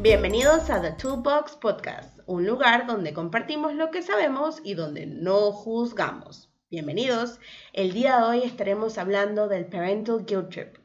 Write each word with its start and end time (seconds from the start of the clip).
Bienvenidos 0.00 0.70
a 0.70 0.80
The 0.80 0.92
Toolbox 0.92 1.56
Podcast, 1.56 2.20
un 2.26 2.46
lugar 2.46 2.86
donde 2.86 3.12
compartimos 3.12 3.74
lo 3.74 3.90
que 3.90 4.02
sabemos 4.02 4.60
y 4.62 4.74
donde 4.74 5.06
no 5.06 5.50
juzgamos. 5.50 6.54
Bienvenidos. 6.70 7.40
El 7.72 7.92
día 7.92 8.18
de 8.18 8.22
hoy 8.22 8.42
estaremos 8.44 8.96
hablando 8.96 9.48
del 9.48 9.66
Parental 9.66 10.24
Guilt 10.24 10.50
Trip. 10.50 10.76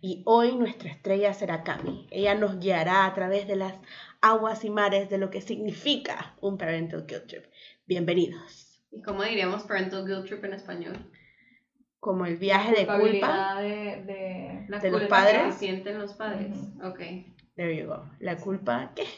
Y 0.00 0.22
hoy 0.24 0.54
nuestra 0.54 0.88
estrella 0.88 1.34
será 1.34 1.64
Cami. 1.64 2.06
Ella 2.12 2.36
nos 2.36 2.60
guiará 2.60 3.06
a 3.06 3.14
través 3.14 3.48
de 3.48 3.56
las 3.56 3.74
aguas 4.20 4.64
y 4.64 4.70
mares 4.70 5.10
de 5.10 5.18
lo 5.18 5.30
que 5.30 5.40
significa 5.40 6.36
un 6.40 6.56
Parental 6.56 7.06
Guilt 7.08 7.26
Trip. 7.26 7.44
Bienvenidos. 7.86 8.80
¿Y 8.92 9.02
cómo 9.02 9.24
diríamos 9.24 9.64
Parental 9.64 10.06
Guilt 10.06 10.26
Trip 10.26 10.44
en 10.44 10.52
español? 10.52 11.10
Como 11.98 12.24
el 12.24 12.36
viaje 12.36 12.70
de 12.70 12.86
culpa 12.86 13.60
de, 13.60 14.04
de, 14.06 14.66
La 14.68 14.78
¿De 14.78 14.90
los 14.92 15.02
padres? 15.02 15.42
que 15.42 15.52
sienten 15.58 15.98
los 15.98 16.14
padres. 16.14 16.56
Ok. 16.84 17.00
There 17.56 17.76
you 17.76 17.86
go. 17.86 18.08
La 18.20 18.36
culpa. 18.36 18.92
¿Qué? 18.94 19.04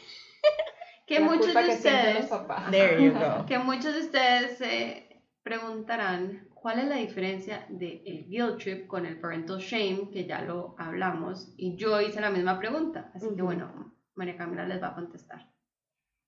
Que 1.05 1.19
la 1.19 1.27
muchos 1.27 1.47
culpa 1.47 1.61
de 1.63 1.67
que 1.67 1.75
ustedes. 1.75 2.31
There 2.71 3.05
you 3.05 3.13
go. 3.13 3.45
que 3.47 3.59
muchos 3.59 3.93
de 3.93 4.01
ustedes 4.01 4.57
se 4.57 5.23
preguntarán 5.43 6.49
cuál 6.55 6.79
es 6.79 6.85
la 6.87 6.97
diferencia 6.97 7.67
del 7.69 8.03
el 8.07 8.29
guilt 8.29 8.59
trip 8.59 8.87
con 8.87 9.05
el 9.05 9.19
parental 9.21 9.59
shame, 9.59 10.11
que 10.11 10.25
ya 10.25 10.43
lo 10.43 10.77
hablamos, 10.79 11.53
y 11.57 11.77
yo 11.77 12.01
hice 12.01 12.21
la 12.21 12.31
misma 12.31 12.59
pregunta, 12.59 13.11
así 13.15 13.27
que 13.27 13.43
Ujú. 13.43 13.47
bueno, 13.47 13.95
María 14.15 14.37
Camila 14.37 14.65
les 14.65 14.81
va 14.81 14.89
a 14.89 14.95
contestar. 14.95 15.51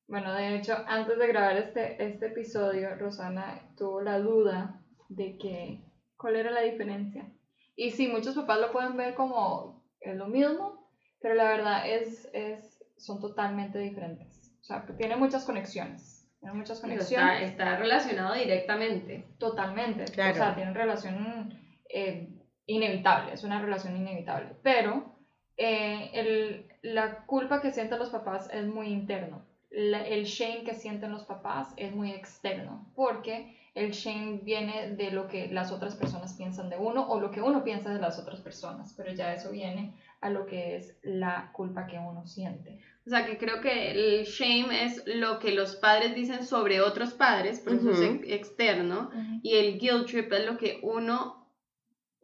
Bueno, 0.08 0.34
de 0.34 0.56
hecho, 0.56 0.76
antes 0.86 1.18
de 1.18 1.26
grabar 1.28 1.56
este, 1.56 2.04
este 2.04 2.26
episodio, 2.26 2.96
Rosana 2.96 3.60
tuvo 3.76 4.02
la 4.02 4.18
duda 4.18 4.82
de 5.08 5.38
que 5.38 5.84
cuál 6.16 6.36
era 6.36 6.50
la 6.50 6.60
diferencia. 6.60 7.32
Y 7.76 7.92
sí, 7.92 8.08
muchos 8.08 8.34
papás 8.34 8.60
lo 8.60 8.72
pueden 8.72 8.96
ver 8.96 9.14
como 9.14 9.84
es 10.00 10.16
lo 10.16 10.26
mismo, 10.26 10.83
pero 11.24 11.34
la 11.36 11.44
verdad 11.44 11.88
es, 11.88 12.28
es 12.34 12.84
son 12.98 13.18
totalmente 13.18 13.78
diferentes. 13.78 14.52
O 14.60 14.64
sea, 14.64 14.84
tiene 14.98 15.16
muchas 15.16 15.44
conexiones. 15.46 16.28
Tiene 16.40 16.54
muchas 16.54 16.76
Está, 16.76 16.88
conexiones. 16.88 17.42
está 17.50 17.76
relacionado 17.78 18.34
directamente. 18.34 19.24
Totalmente. 19.38 20.04
Claro. 20.12 20.32
O 20.32 20.36
sea, 20.36 20.54
tienen 20.54 20.74
relación 20.74 21.58
eh, 21.88 22.28
inevitable, 22.66 23.32
es 23.32 23.42
una 23.44 23.60
relación 23.62 23.96
inevitable. 23.96 24.54
Pero 24.62 25.16
eh, 25.56 26.10
el- 26.12 26.66
la 26.82 27.24
culpa 27.24 27.60
que 27.62 27.70
sienten 27.72 27.98
los 27.98 28.10
papás 28.10 28.48
es 28.52 28.66
muy 28.66 28.88
interno. 28.88 29.46
La- 29.70 30.06
el 30.06 30.24
shame 30.24 30.64
que 30.64 30.74
sienten 30.74 31.12
los 31.12 31.24
papás 31.24 31.68
es 31.78 31.94
muy 31.94 32.12
externo, 32.12 32.92
porque 32.94 33.56
el 33.74 33.90
shame 33.92 34.40
viene 34.42 34.90
de 34.90 35.10
lo 35.10 35.26
que 35.26 35.48
las 35.48 35.72
otras 35.72 35.96
personas 35.96 36.34
piensan 36.34 36.68
de 36.70 36.76
uno 36.76 37.08
o 37.08 37.18
lo 37.20 37.30
que 37.30 37.40
uno 37.40 37.64
piensa 37.64 37.90
de 37.92 38.00
las 38.00 38.18
otras 38.18 38.40
personas, 38.40 38.92
pero 38.96 39.12
ya 39.12 39.32
eso 39.32 39.50
viene 39.50 39.94
a 40.24 40.30
lo 40.30 40.46
que 40.46 40.76
es 40.76 40.96
la 41.02 41.50
culpa 41.52 41.86
que 41.86 41.98
uno 41.98 42.26
siente. 42.26 42.80
O 43.06 43.10
sea, 43.10 43.26
que 43.26 43.36
creo 43.36 43.60
que 43.60 43.90
el 43.90 44.24
shame 44.24 44.84
es 44.86 45.02
lo 45.04 45.38
que 45.38 45.52
los 45.52 45.76
padres 45.76 46.14
dicen 46.14 46.46
sobre 46.46 46.80
otros 46.80 47.12
padres, 47.12 47.60
por 47.60 47.74
eso 47.74 47.90
es 47.90 48.20
externo, 48.24 49.10
y 49.42 49.56
el 49.56 49.78
guilt 49.78 50.06
trip 50.06 50.32
es 50.32 50.46
lo 50.46 50.56
que 50.56 50.80
uno, 50.82 51.43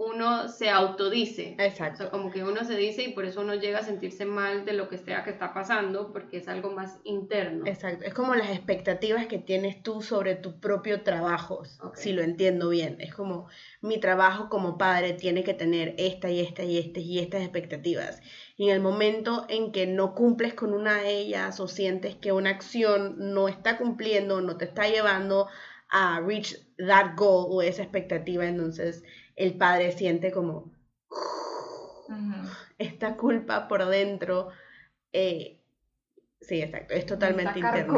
uno 0.01 0.49
se 0.49 0.71
autodice. 0.71 1.57
O 1.59 1.63
Exacto. 1.63 1.99
sea, 1.99 2.11
como 2.11 2.31
que 2.31 2.43
uno 2.43 2.65
se 2.65 2.75
dice 2.75 3.03
y 3.03 3.13
por 3.13 3.27
eso 3.27 3.43
uno 3.43 3.55
llega 3.55 3.81
a 3.81 3.83
sentirse 3.83 4.25
mal 4.25 4.65
de 4.65 4.73
lo 4.73 4.89
que 4.89 4.97
sea 4.97 5.25
que 5.25 5.31
está 5.31 5.53
pasando, 5.53 6.11
porque 6.11 6.39
es 6.39 6.49
algo 6.49 6.71
más 6.71 6.99
interno. 7.05 7.67
Exacto, 7.67 8.07
es 8.07 8.15
como 8.15 8.35
las 8.35 8.49
expectativas 8.49 9.27
que 9.27 9.37
tienes 9.37 9.83
tú 9.83 10.01
sobre 10.01 10.37
tu 10.37 10.59
propio 10.59 11.03
trabajo, 11.03 11.65
si 11.95 12.13
lo 12.13 12.23
entiendo 12.23 12.71
bien. 12.71 12.97
Es 12.99 13.15
como 13.15 13.49
mi 13.83 14.01
trabajo 14.01 14.49
como 14.49 14.79
padre 14.79 15.13
tiene 15.13 15.45
que 15.45 15.53
tener 15.53 15.95
esta 15.99 16.31
y 16.31 16.41
esta 16.41 16.63
y 16.63 16.79
esta 16.79 16.99
y 16.99 17.19
estas 17.19 17.43
expectativas. 17.43 18.23
Y 18.57 18.71
en 18.71 18.77
el 18.77 18.81
momento 18.81 19.45
en 19.51 19.71
que 19.71 19.87
no 19.87 20.15
cumples 20.15 20.55
con 20.55 20.73
una 20.73 21.03
de 21.03 21.19
ellas 21.19 21.61
o 21.61 21.69
sientes 21.69 22.15
que 22.17 22.33
una 22.33 22.49
acción 22.49 23.35
no 23.35 23.49
está 23.49 23.77
cumpliendo, 23.77 24.41
no 24.41 24.57
te 24.57 24.65
está 24.65 24.89
llevando 24.89 25.47
a 25.91 26.21
reach 26.21 26.57
that 26.79 27.17
goal 27.17 27.49
o 27.51 27.61
esa 27.61 27.83
expectativa, 27.83 28.47
entonces 28.47 29.03
el 29.41 29.55
padre 29.55 29.93
siente 29.93 30.31
como 30.31 30.71
esta 32.79 33.17
culpa 33.17 33.69
por 33.69 33.87
dentro. 33.87 34.51
eh, 35.13 35.61
sí, 36.41 36.61
exacto, 36.61 36.95
es 36.95 37.07
totalmente 37.07 37.59
interno. 37.59 37.93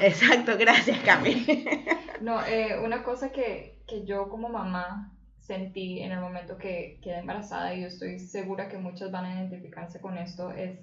Exacto, 0.00 0.56
gracias, 0.58 0.98
Cami. 1.00 1.44
No, 2.20 2.44
eh, 2.44 2.78
una 2.84 3.02
cosa 3.02 3.32
que, 3.32 3.82
que 3.88 4.04
yo 4.04 4.28
como 4.28 4.50
mamá 4.50 5.16
sentí 5.38 6.00
en 6.00 6.12
el 6.12 6.20
momento 6.20 6.58
que 6.58 7.00
quedé 7.02 7.20
embarazada, 7.20 7.74
y 7.74 7.80
yo 7.80 7.86
estoy 7.86 8.18
segura 8.18 8.68
que 8.68 8.76
muchos 8.76 9.10
van 9.10 9.24
a 9.24 9.34
identificarse 9.40 10.02
con 10.02 10.18
esto, 10.18 10.50
es 10.50 10.78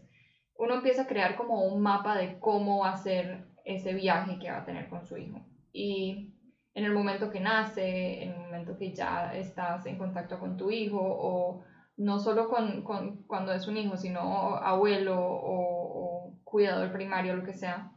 uno 0.55 0.73
empieza 0.73 1.03
a 1.03 1.07
crear 1.07 1.35
como 1.35 1.63
un 1.63 1.83
mapa 1.83 2.17
de 2.17 2.39
cómo 2.39 2.79
va 2.79 2.93
a 2.93 2.97
ser 2.97 3.45
ese 3.65 3.93
viaje 3.93 4.39
que 4.39 4.49
va 4.49 4.57
a 4.57 4.65
tener 4.65 4.89
con 4.89 5.05
su 5.05 5.15
hijo. 5.15 5.45
Y 5.71 6.33
en 6.77 6.85
el 6.85 6.93
momento 6.93 7.31
que 7.31 7.39
nace, 7.39 8.21
en 8.23 8.33
el 8.33 8.39
momento 8.39 8.77
que 8.77 8.93
ya 8.93 9.33
estás 9.35 9.85
en 9.87 9.97
contacto 9.97 10.39
con 10.39 10.57
tu 10.57 10.69
hijo, 10.69 10.99
o 11.01 11.63
no 11.97 12.19
solo 12.19 12.47
con, 12.47 12.83
con- 12.83 13.23
cuando 13.25 13.51
es 13.51 13.67
un 13.67 13.77
hijo, 13.77 13.97
sino 13.97 14.55
abuelo 14.57 15.19
o, 15.19 16.27
o 16.27 16.33
cuidador 16.43 16.91
primario, 16.91 17.35
lo 17.35 17.43
que 17.43 17.53
sea, 17.53 17.91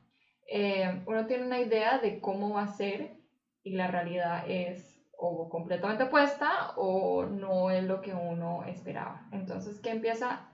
eh, 0.51 1.03
uno 1.07 1.27
tiene 1.27 1.45
una 1.45 1.61
idea 1.61 1.99
de 1.99 2.21
cómo 2.21 2.55
va 2.55 2.63
a 2.63 2.69
ser 2.69 3.19
y 3.63 3.77
la 3.77 3.87
realidad 3.89 4.45
es 4.49 4.99
o 5.19 5.51
completamente 5.51 6.05
opuesta 6.05 6.73
o 6.77 7.27
no 7.27 7.71
es 7.71 7.85
lo 7.85 8.01
que 8.01 8.15
uno 8.15 8.65
esperaba. 8.65 9.29
Entonces, 9.33 9.79
¿qué 9.83 9.91
empieza 9.91 10.49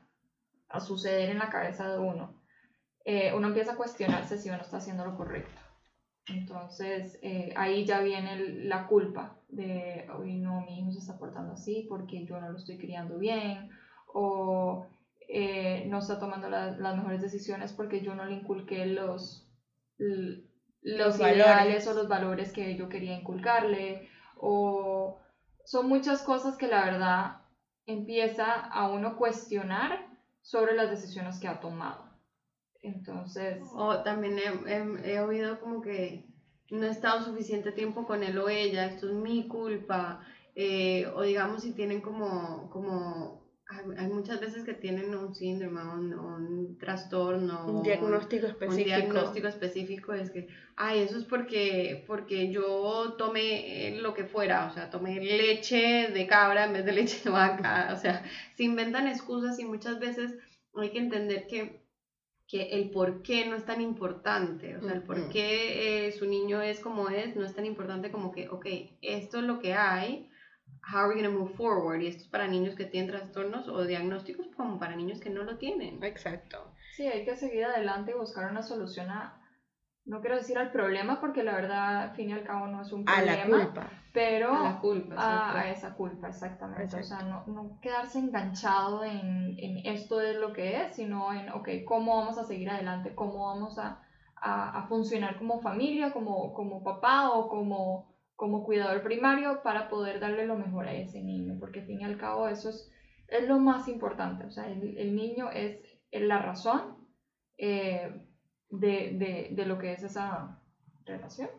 a 0.69 0.81
suceder 0.81 1.31
en 1.31 1.39
la 1.39 1.49
cabeza 1.49 1.89
de 1.93 1.99
uno? 2.01 2.43
Eh, 3.05 3.33
uno 3.37 3.47
empieza 3.47 3.75
a 3.75 3.77
cuestionarse 3.77 4.37
si 4.37 4.49
uno 4.49 4.61
está 4.63 4.79
haciendo 4.79 5.05
lo 5.05 5.17
correcto. 5.17 5.61
Entonces, 6.29 7.19
eh, 7.23 7.53
ahí 7.57 7.85
ya 7.85 8.01
viene 8.01 8.33
el- 8.35 8.69
la 8.69 8.87
culpa 8.87 9.37
de, 9.49 10.07
uy, 10.19 10.35
no, 10.35 10.61
mi 10.63 10.81
hijo 10.81 10.93
se 10.93 10.99
está 10.99 11.19
portando 11.19 11.53
así 11.53 11.87
porque 11.89 12.25
yo 12.25 12.41
no 12.41 12.51
lo 12.51 12.57
estoy 12.59 12.79
criando 12.79 13.19
bien, 13.19 13.71
o 14.13 14.87
eh, 15.29 15.85
no 15.89 15.99
está 15.99 16.19
tomando 16.21 16.49
la- 16.49 16.71
las 16.77 16.97
mejores 16.97 17.21
decisiones 17.21 17.73
porque 17.73 18.01
yo 18.01 18.15
no 18.15 18.25
le 18.27 18.35
inculqué 18.35 18.87
los, 18.87 19.45
los, 19.99 20.39
Los 20.83 21.19
ideales 21.21 21.87
o 21.89 21.95
los 21.95 22.09
valores 22.09 22.53
que 22.53 22.77
yo 22.77 22.89
quería 22.89 23.15
inculcarle, 23.15 24.09
o 24.37 25.19
son 25.65 25.89
muchas 25.89 26.23
cosas 26.23 26.57
que 26.57 26.69
la 26.69 26.85
verdad 26.85 27.39
empieza 27.87 28.55
a 28.55 28.89
uno 28.89 29.17
cuestionar 29.17 30.07
sobre 30.43 30.75
las 30.75 30.91
decisiones 30.91 31.41
que 31.41 31.49
ha 31.49 31.59
tomado. 31.61 32.06
Entonces, 32.87 33.59
O 33.73 34.01
también 34.03 34.39
he, 34.39 34.49
he- 34.73 35.13
he 35.15 35.21
oído 35.21 35.59
como 35.61 35.81
que 35.81 36.25
no 36.71 36.87
he 36.87 36.91
estado 36.91 37.25
suficiente 37.25 37.73
tiempo 37.73 38.07
con 38.07 38.23
él 38.23 38.39
o 38.39 38.49
ella, 38.49 38.87
esto 38.87 39.07
es 39.09 39.13
mi 39.15 39.47
culpa. 39.49 40.21
eh, 40.59 41.07
o 41.15 41.21
digamos 41.23 41.63
si 41.63 41.73
tienen 41.73 42.01
como, 42.01 42.71
como 42.71 43.45
hay, 43.99 44.07
muchas 44.09 44.41
veces 44.41 44.65
que 44.65 44.73
tienen 44.75 45.15
un 45.15 45.35
síndrome, 45.35 45.83
un, 45.83 46.15
un 46.15 46.79
trastorno, 46.79 47.59
Un 47.73 47.83
diagnóstico 47.83 48.47
un 48.47 48.53
específico. 48.53 48.85
diagnóstico 48.85 49.49
específico 49.49 50.13
es 50.15 50.31
que, 50.31 50.47
ay, 50.77 51.01
eso 51.01 51.19
es 51.19 51.25
porque, 51.25 52.05
porque 52.07 52.51
yo 52.51 53.15
tomé 53.19 53.89
eh, 53.89 54.01
lo 54.01 54.15
que 54.15 54.25
fuera, 54.25 54.67
o 54.67 54.71
sea, 54.71 54.89
tomé 54.91 55.21
leche 55.21 56.09
de 56.09 56.27
cabra 56.27 56.65
en 56.65 56.73
vez 56.73 56.85
de 56.87 56.93
leche 56.93 57.21
de 57.25 57.31
vaca, 57.31 57.91
o 57.93 57.97
sea, 57.97 58.23
se 58.57 58.65
inventan 58.65 59.07
excusas 59.09 59.59
y 59.59 59.65
muchas 59.67 59.99
veces 59.99 60.37
hay 60.75 60.91
que 60.91 60.99
entender 60.99 61.47
que, 61.47 61.86
que 62.49 62.71
el 62.71 62.91
por 62.91 63.23
qué 63.23 63.47
no 63.47 63.57
es 63.57 63.65
tan 63.65 63.81
importante, 63.81 64.77
o 64.77 64.81
sea, 64.81 64.93
el 64.93 65.03
por 65.03 65.29
qué 65.31 66.07
eh, 66.07 66.13
su 66.13 66.27
niño 66.27 66.63
es 66.63 66.79
como 66.79 67.09
es, 67.09 67.35
no 67.35 67.45
es 67.45 67.55
tan 67.55 67.67
importante 67.67 68.13
como 68.13 68.31
que, 68.31 68.49
ok, 68.49 68.67
esto 69.03 69.39
es 69.39 69.45
lo 69.45 69.59
que 69.59 69.75
hay, 69.75 70.31
how 70.93 71.01
are 71.01 71.09
we 71.09 71.15
going 71.21 71.25
to 71.25 71.39
move 71.39 71.55
forward? 71.55 72.01
Y 72.01 72.07
esto 72.07 72.23
es 72.23 72.29
para 72.29 72.47
niños 72.47 72.77
que 72.77 72.85
tienen 72.85 73.11
trastornos 73.11 73.67
o 73.69 73.85
diagnósticos 73.85 74.47
como 74.57 74.79
para 74.79 74.95
niños 74.95 75.21
que 75.21 75.31
no 75.31 75.43
lo 75.43 75.59
tienen. 75.59 76.03
Exacto. 76.05 76.73
Sí, 76.95 77.07
hay 77.07 77.25
que 77.25 77.37
seguir 77.37 77.65
adelante 77.65 78.13
y 78.13 78.19
buscar 78.19 78.51
una 78.51 78.63
solución 78.63 79.11
a, 79.11 79.43
no 80.07 80.21
quiero 80.21 80.37
decir 80.37 80.59
al 80.59 80.71
problema, 80.73 81.21
porque 81.21 81.43
la 81.45 81.55
verdad, 81.55 82.03
al 82.05 82.11
fin 82.17 82.31
y 82.31 82.33
al 82.33 82.45
cabo, 82.45 82.69
no 82.69 82.83
es 82.83 82.93
un 82.93 83.09
A 83.09 83.17
problema, 83.17 83.59
la 83.59 83.65
culpa. 83.65 83.91
pero 84.13 84.55
A 84.55 84.59
la 84.61 84.79
culpa, 84.81 85.15
a, 85.19 85.35
exacto. 85.35 85.59
a 85.59 85.71
esa 85.71 85.95
culpa, 85.97 86.29
exactamente. 86.29 86.99
O 87.01 87.03
sea, 87.03 87.21
Exacto. 87.21 87.25
no, 87.25 87.47
no 87.47 87.81
quedarse 87.81 88.19
enganchado 88.21 89.05
en, 89.05 89.55
en 89.59 89.79
esto 89.87 90.21
es 90.21 90.37
lo 90.39 90.53
que 90.53 90.83
es, 90.83 90.97
sino 90.97 91.33
en, 91.33 91.51
ok, 91.51 91.69
¿cómo 91.85 92.17
vamos 92.19 92.39
a 92.39 92.45
seguir 92.45 92.71
adelante? 92.71 93.15
¿Cómo 93.15 93.47
vamos 93.47 93.79
a, 93.79 94.01
a, 94.37 94.79
a 94.79 94.87
funcionar 94.89 95.37
como 95.39 95.61
familia, 95.61 96.13
como, 96.13 96.53
como 96.55 96.83
papá 96.85 97.31
o 97.33 97.49
como, 97.49 98.15
como 98.37 98.65
cuidador 98.65 99.03
primario 99.03 99.63
para 99.63 99.89
poder 99.89 100.21
darle 100.21 100.47
lo 100.47 100.57
mejor 100.57 100.87
a 100.89 100.93
ese 100.95 101.21
niño? 101.23 101.57
Porque 101.61 101.81
al 101.81 101.87
fin 101.87 102.01
y 102.01 102.05
al 102.05 102.17
cabo 102.19 102.49
eso 102.49 102.71
es, 102.71 102.91
es 103.29 103.49
lo 103.49 103.59
más 103.59 103.89
importante. 103.89 104.45
O 104.47 104.51
sea, 104.51 104.69
el, 104.69 104.97
el 104.99 105.17
niño 105.17 105.51
es 105.51 105.79
la 106.13 106.39
razón 106.39 106.97
eh, 107.59 108.23
de, 108.71 109.13
de, 109.15 109.49
de 109.53 109.67
lo 109.67 109.79
que 109.79 109.93
es 109.93 110.03
esa 110.03 110.61
relación. 111.05 111.51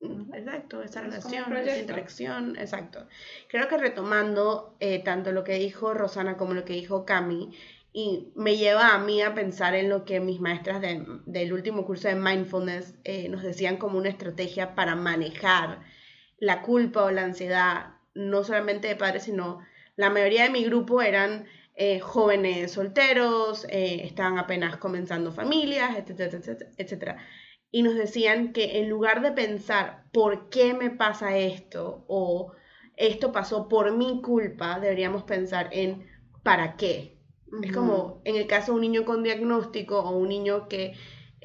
Mm, 0.00 0.34
Exacto, 0.34 0.82
esa 0.82 1.00
Es 1.00 1.06
relación, 1.06 1.56
esa 1.56 1.78
interacción, 1.78 2.56
exacto. 2.58 3.06
Creo 3.48 3.68
que 3.68 3.78
retomando 3.78 4.76
eh, 4.80 5.02
tanto 5.02 5.32
lo 5.32 5.44
que 5.44 5.54
dijo 5.54 5.94
Rosana 5.94 6.36
como 6.36 6.54
lo 6.54 6.64
que 6.64 6.74
dijo 6.74 7.04
Cami, 7.04 7.56
y 7.92 8.30
me 8.36 8.58
lleva 8.58 8.94
a 8.94 8.98
mí 8.98 9.22
a 9.22 9.34
pensar 9.34 9.74
en 9.74 9.88
lo 9.88 10.04
que 10.04 10.20
mis 10.20 10.38
maestras 10.38 10.82
del 10.82 11.52
último 11.54 11.86
curso 11.86 12.08
de 12.08 12.14
mindfulness 12.14 12.94
eh, 13.04 13.30
nos 13.30 13.42
decían 13.42 13.78
como 13.78 13.96
una 13.96 14.10
estrategia 14.10 14.74
para 14.74 14.94
manejar 14.96 15.80
la 16.38 16.60
culpa 16.60 17.04
o 17.04 17.10
la 17.10 17.24
ansiedad, 17.24 17.94
no 18.14 18.44
solamente 18.44 18.88
de 18.88 18.96
padres, 18.96 19.22
sino 19.22 19.60
la 19.96 20.10
mayoría 20.10 20.42
de 20.42 20.50
mi 20.50 20.62
grupo 20.64 21.00
eran 21.00 21.46
eh, 21.76 22.00
jóvenes 22.00 22.72
solteros, 22.72 23.66
eh, 23.68 24.00
estaban 24.04 24.38
apenas 24.38 24.78
comenzando 24.78 25.30
familias, 25.30 25.96
etcétera, 25.96 26.38
etcétera, 26.38 26.70
etcétera. 26.76 27.16
Y 27.70 27.82
nos 27.82 27.94
decían 27.94 28.52
que 28.52 28.78
en 28.78 28.88
lugar 28.88 29.20
de 29.22 29.32
pensar 29.32 30.04
por 30.12 30.48
qué 30.48 30.72
me 30.72 30.90
pasa 30.90 31.36
esto 31.36 32.04
o 32.08 32.52
esto 32.96 33.30
pasó 33.30 33.68
por 33.68 33.94
mi 33.94 34.22
culpa, 34.22 34.80
deberíamos 34.80 35.24
pensar 35.24 35.68
en 35.72 36.06
para 36.42 36.76
qué, 36.76 37.18
es 37.62 37.72
como 37.72 38.22
en 38.24 38.36
el 38.36 38.46
caso 38.46 38.72
de 38.72 38.76
un 38.76 38.80
niño 38.82 39.04
con 39.04 39.22
diagnóstico 39.22 40.00
o 40.00 40.16
un 40.16 40.28
niño 40.28 40.68
que 40.68 40.94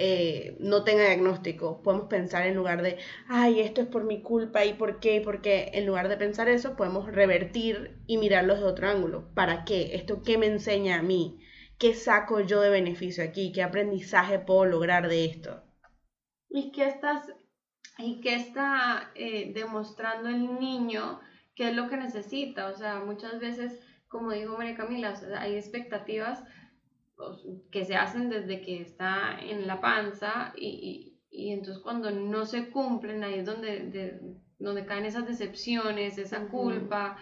eh, 0.03 0.57
no 0.59 0.83
tenga 0.83 1.03
diagnóstico, 1.03 1.83
podemos 1.83 2.07
pensar 2.07 2.47
en 2.47 2.55
lugar 2.55 2.81
de, 2.81 2.97
ay, 3.27 3.59
esto 3.59 3.81
es 3.81 3.87
por 3.87 4.03
mi 4.03 4.23
culpa 4.23 4.65
y 4.65 4.73
por 4.73 4.99
qué, 4.99 5.21
porque 5.23 5.69
en 5.73 5.85
lugar 5.85 6.09
de 6.09 6.17
pensar 6.17 6.49
eso, 6.49 6.75
podemos 6.75 7.05
revertir 7.11 8.01
y 8.07 8.17
mirarlo 8.17 8.55
de 8.55 8.63
otro 8.63 8.89
ángulo. 8.89 9.31
¿Para 9.35 9.63
qué? 9.63 9.95
¿Esto 9.95 10.23
qué 10.23 10.39
me 10.39 10.47
enseña 10.47 10.97
a 10.97 11.03
mí? 11.03 11.39
¿Qué 11.77 11.93
saco 11.93 12.39
yo 12.39 12.61
de 12.61 12.71
beneficio 12.71 13.23
aquí? 13.23 13.51
¿Qué 13.51 13.61
aprendizaje 13.61 14.39
puedo 14.39 14.65
lograr 14.65 15.07
de 15.07 15.25
esto? 15.25 15.61
¿Y 16.49 16.71
qué 16.71 16.87
estás, 16.87 17.31
y 17.99 18.21
qué 18.21 18.35
está 18.35 19.11
eh, 19.13 19.51
demostrando 19.53 20.29
el 20.29 20.59
niño? 20.59 21.19
¿Qué 21.53 21.69
es 21.69 21.75
lo 21.75 21.87
que 21.89 21.97
necesita? 21.97 22.69
O 22.69 22.73
sea, 22.75 23.01
muchas 23.01 23.39
veces 23.39 23.79
como 24.11 24.33
dijo 24.33 24.57
María 24.57 24.75
Camila, 24.75 25.13
hay 25.39 25.55
expectativas 25.55 26.43
que 27.71 27.85
se 27.85 27.95
hacen 27.95 28.29
desde 28.29 28.61
que 28.61 28.81
está 28.81 29.39
en 29.41 29.67
la 29.67 29.81
panza 29.81 30.53
y, 30.57 31.19
y, 31.29 31.51
entonces 31.51 31.81
cuando 31.83 32.11
no 32.11 32.45
se 32.45 32.69
cumplen, 32.69 33.23
ahí 33.23 33.35
es 33.35 33.45
donde, 33.45 34.37
donde 34.59 34.85
caen 34.85 35.05
esas 35.05 35.27
decepciones, 35.27 36.17
esa 36.17 36.47
culpa, 36.47 37.17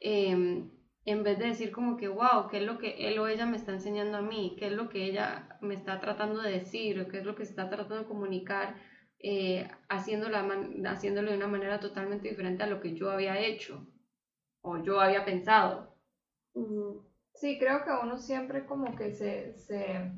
em, 0.00 0.70
en 1.04 1.22
vez 1.22 1.38
de 1.38 1.46
decir 1.46 1.72
como 1.72 1.96
que, 1.96 2.08
wow, 2.08 2.48
¿qué 2.50 2.58
es 2.58 2.64
lo 2.64 2.78
que 2.78 3.08
él 3.08 3.18
o 3.18 3.26
ella 3.26 3.46
me 3.46 3.56
está 3.56 3.72
enseñando 3.72 4.18
a 4.18 4.22
mí? 4.22 4.56
¿Qué 4.58 4.66
es 4.66 4.72
lo 4.72 4.88
que 4.88 5.04
ella 5.04 5.58
me 5.60 5.74
está 5.74 6.00
tratando 6.00 6.40
de 6.42 6.52
decir? 6.52 7.00
¿O 7.00 7.08
qué 7.08 7.18
es 7.18 7.24
lo 7.24 7.34
que 7.34 7.42
está 7.42 7.68
tratando 7.68 7.98
de 7.98 8.04
comunicar? 8.08 8.76
Eh, 9.18 9.68
haciéndolo, 9.88 10.36
haciéndolo 10.88 11.30
de 11.30 11.36
una 11.36 11.46
manera 11.46 11.78
totalmente 11.78 12.28
diferente 12.28 12.62
a 12.62 12.66
lo 12.66 12.80
que 12.80 12.94
yo 12.94 13.10
había 13.10 13.38
hecho 13.38 13.86
o 14.62 14.82
yo 14.82 15.00
había 15.00 15.24
pensado. 15.24 15.94
Sí, 17.40 17.58
creo 17.58 17.82
que 17.84 17.90
uno 17.90 18.18
siempre 18.18 18.64
como 18.66 18.94
que 18.94 19.10
se, 19.12 19.52
se, 19.54 20.12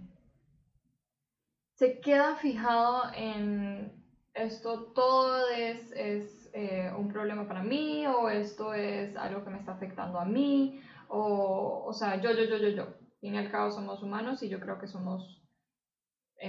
se 1.74 2.00
queda 2.00 2.36
fijado 2.36 3.12
en 3.14 3.92
esto 4.34 4.92
todo 4.94 5.48
es, 5.50 5.90
es 5.92 6.50
eh, 6.54 6.90
un 6.96 7.08
problema 7.08 7.46
para 7.46 7.62
mí 7.62 8.06
o 8.06 8.28
esto 8.28 8.72
es 8.74 9.14
algo 9.16 9.44
que 9.44 9.50
me 9.50 9.58
está 9.58 9.72
afectando 9.72 10.18
a 10.18 10.24
mí 10.24 10.80
o, 11.08 11.84
o 11.86 11.92
sea, 11.92 12.20
yo, 12.20 12.30
yo, 12.32 12.44
yo, 12.44 12.56
yo, 12.58 12.68
yo. 12.70 12.86
Y 13.20 13.28
en 13.28 13.36
el 13.36 13.50
cabo 13.50 13.70
somos 13.70 14.02
humanos 14.02 14.42
y 14.42 14.48
yo 14.48 14.58
creo 14.60 14.78
que 14.78 14.86
somos 14.86 15.42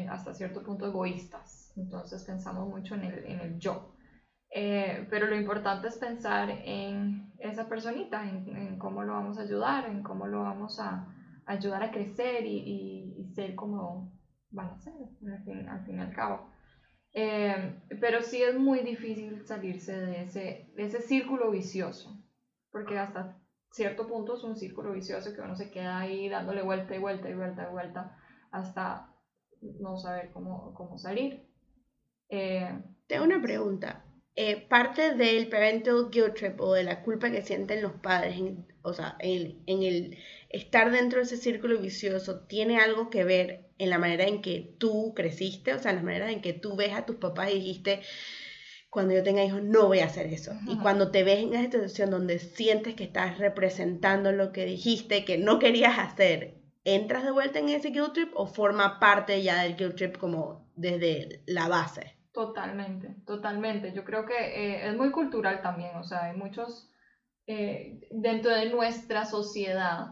hasta 0.09 0.33
cierto 0.33 0.61
punto 0.61 0.85
egoístas. 0.87 1.71
Entonces 1.77 2.23
pensamos 2.23 2.67
mucho 2.67 2.95
en 2.95 3.05
el, 3.05 3.25
en 3.25 3.39
el 3.39 3.59
yo. 3.59 3.92
Eh, 4.55 5.07
pero 5.09 5.25
lo 5.25 5.35
importante 5.35 5.87
es 5.87 5.97
pensar 5.97 6.47
en 6.51 7.33
esa 7.39 7.67
personita, 7.67 8.23
en, 8.29 8.77
cómo 8.77 9.01
lo 9.03 9.13
vamos 9.13 9.39
a 9.39 9.41
ayudar, 9.41 9.89
en 9.89 10.03
cómo 10.03 10.27
lo 10.27 10.41
vamos 10.41 10.79
a, 10.79 11.07
ayudar 11.47 11.81
a 11.81 11.91
crecer 11.91 12.45
y, 12.45 13.15
y, 13.17 13.33
ser 13.33 13.55
como 13.55 14.13
van 14.51 14.69
a 14.69 14.79
ser, 14.79 14.93
al 14.93 15.43
fin, 15.43 15.67
al, 15.67 15.83
fin 15.85 15.97
y 15.97 16.01
al 16.01 16.13
cabo. 16.13 16.51
Eh, 17.13 17.81
pero 17.99 18.21
sí 18.21 18.43
es 18.43 18.55
muy 18.55 18.81
difícil 18.81 19.43
salirse 19.45 19.99
de 19.99 20.23
ese, 20.23 20.71
de 20.75 20.83
ese 20.83 21.01
círculo 21.01 21.49
vicioso, 21.49 22.15
porque 22.71 22.99
hasta 22.99 23.41
cierto 23.71 24.07
punto 24.07 24.35
es 24.37 24.43
un 24.43 24.55
círculo 24.55 24.93
vicioso 24.93 25.33
que 25.33 25.41
uno 25.41 25.55
se 25.55 25.71
queda 25.71 25.97
ahí 25.97 26.29
dándole 26.29 26.61
vuelta 26.61 26.95
y 26.95 26.99
vuelta 26.99 27.27
y 27.27 27.33
vuelta 27.33 27.67
y 27.67 27.71
vuelta 27.71 28.17
hasta 28.51 29.11
no 29.79 29.97
saber 29.97 30.31
cómo, 30.31 30.75
cómo 30.75 30.99
salir. 30.99 31.49
Eh, 32.29 32.69
Tengo 33.07 33.25
una 33.25 33.41
pregunta. 33.41 34.05
Eh, 34.35 34.65
parte 34.67 35.13
del 35.13 35.47
parental 35.47 36.09
guilt 36.09 36.33
trip 36.33 36.59
o 36.59 36.73
de 36.73 36.83
la 36.83 37.03
culpa 37.03 37.29
que 37.29 37.43
sienten 37.43 37.83
los 37.83 37.93
padres, 37.93 38.41
o 38.81 38.91
sea, 38.91 39.15
en, 39.19 39.61
el 39.67 40.17
estar 40.49 40.89
dentro 40.91 41.19
de 41.19 41.25
ese 41.25 41.37
círculo 41.37 41.79
vicioso, 41.79 42.39
tiene 42.41 42.79
algo 42.79 43.11
que 43.11 43.23
ver 43.25 43.69
en 43.77 43.91
la 43.91 43.99
manera 43.99 44.23
en 44.23 44.41
que 44.41 44.73
tú 44.79 45.13
creciste, 45.15 45.73
o 45.75 45.79
sea, 45.79 45.91
en 45.91 45.97
la 45.97 46.03
manera 46.03 46.31
en 46.31 46.41
que 46.41 46.53
tú 46.53 46.75
ves 46.75 46.93
a 46.93 47.05
tus 47.05 47.17
papás 47.17 47.51
y 47.51 47.59
dijiste, 47.59 48.01
cuando 48.89 49.13
yo 49.13 49.21
tenga 49.21 49.45
hijos 49.45 49.61
no 49.61 49.85
voy 49.87 49.99
a 49.99 50.05
hacer 50.05 50.25
eso. 50.25 50.53
Y 50.67 50.77
cuando 50.79 51.11
te 51.11 51.23
ves 51.23 51.43
en 51.43 51.53
esa 51.53 51.63
situación 51.63 52.09
donde 52.09 52.39
sientes 52.39 52.95
que 52.95 53.03
estás 53.03 53.37
representando 53.37 54.31
lo 54.31 54.51
que 54.51 54.65
dijiste, 54.65 55.25
que 55.25 55.37
no 55.37 55.59
querías 55.59 55.99
hacer, 55.99 56.55
¿entras 56.85 57.23
de 57.23 57.31
vuelta 57.31 57.59
en 57.59 57.69
ese 57.69 57.89
guilt 57.89 58.13
trip 58.13 58.31
o 58.33 58.47
forma 58.47 58.99
parte 58.99 59.43
ya 59.43 59.61
del 59.61 59.75
guilt 59.75 59.95
trip 59.95 60.17
como 60.17 60.67
desde 60.75 61.43
la 61.45 61.67
base? 61.67 62.17
Totalmente, 62.33 63.15
totalmente. 63.25 63.91
Yo 63.91 64.03
creo 64.03 64.25
que 64.25 64.33
eh, 64.33 64.87
es 64.87 64.95
muy 64.95 65.11
cultural 65.11 65.61
también, 65.61 65.95
o 65.95 66.03
sea, 66.03 66.23
hay 66.23 66.33
muchos, 66.33 66.87
eh, 67.47 67.99
dentro 68.09 68.51
de 68.51 68.65
nuestra 68.65 69.25
sociedad, 69.25 70.07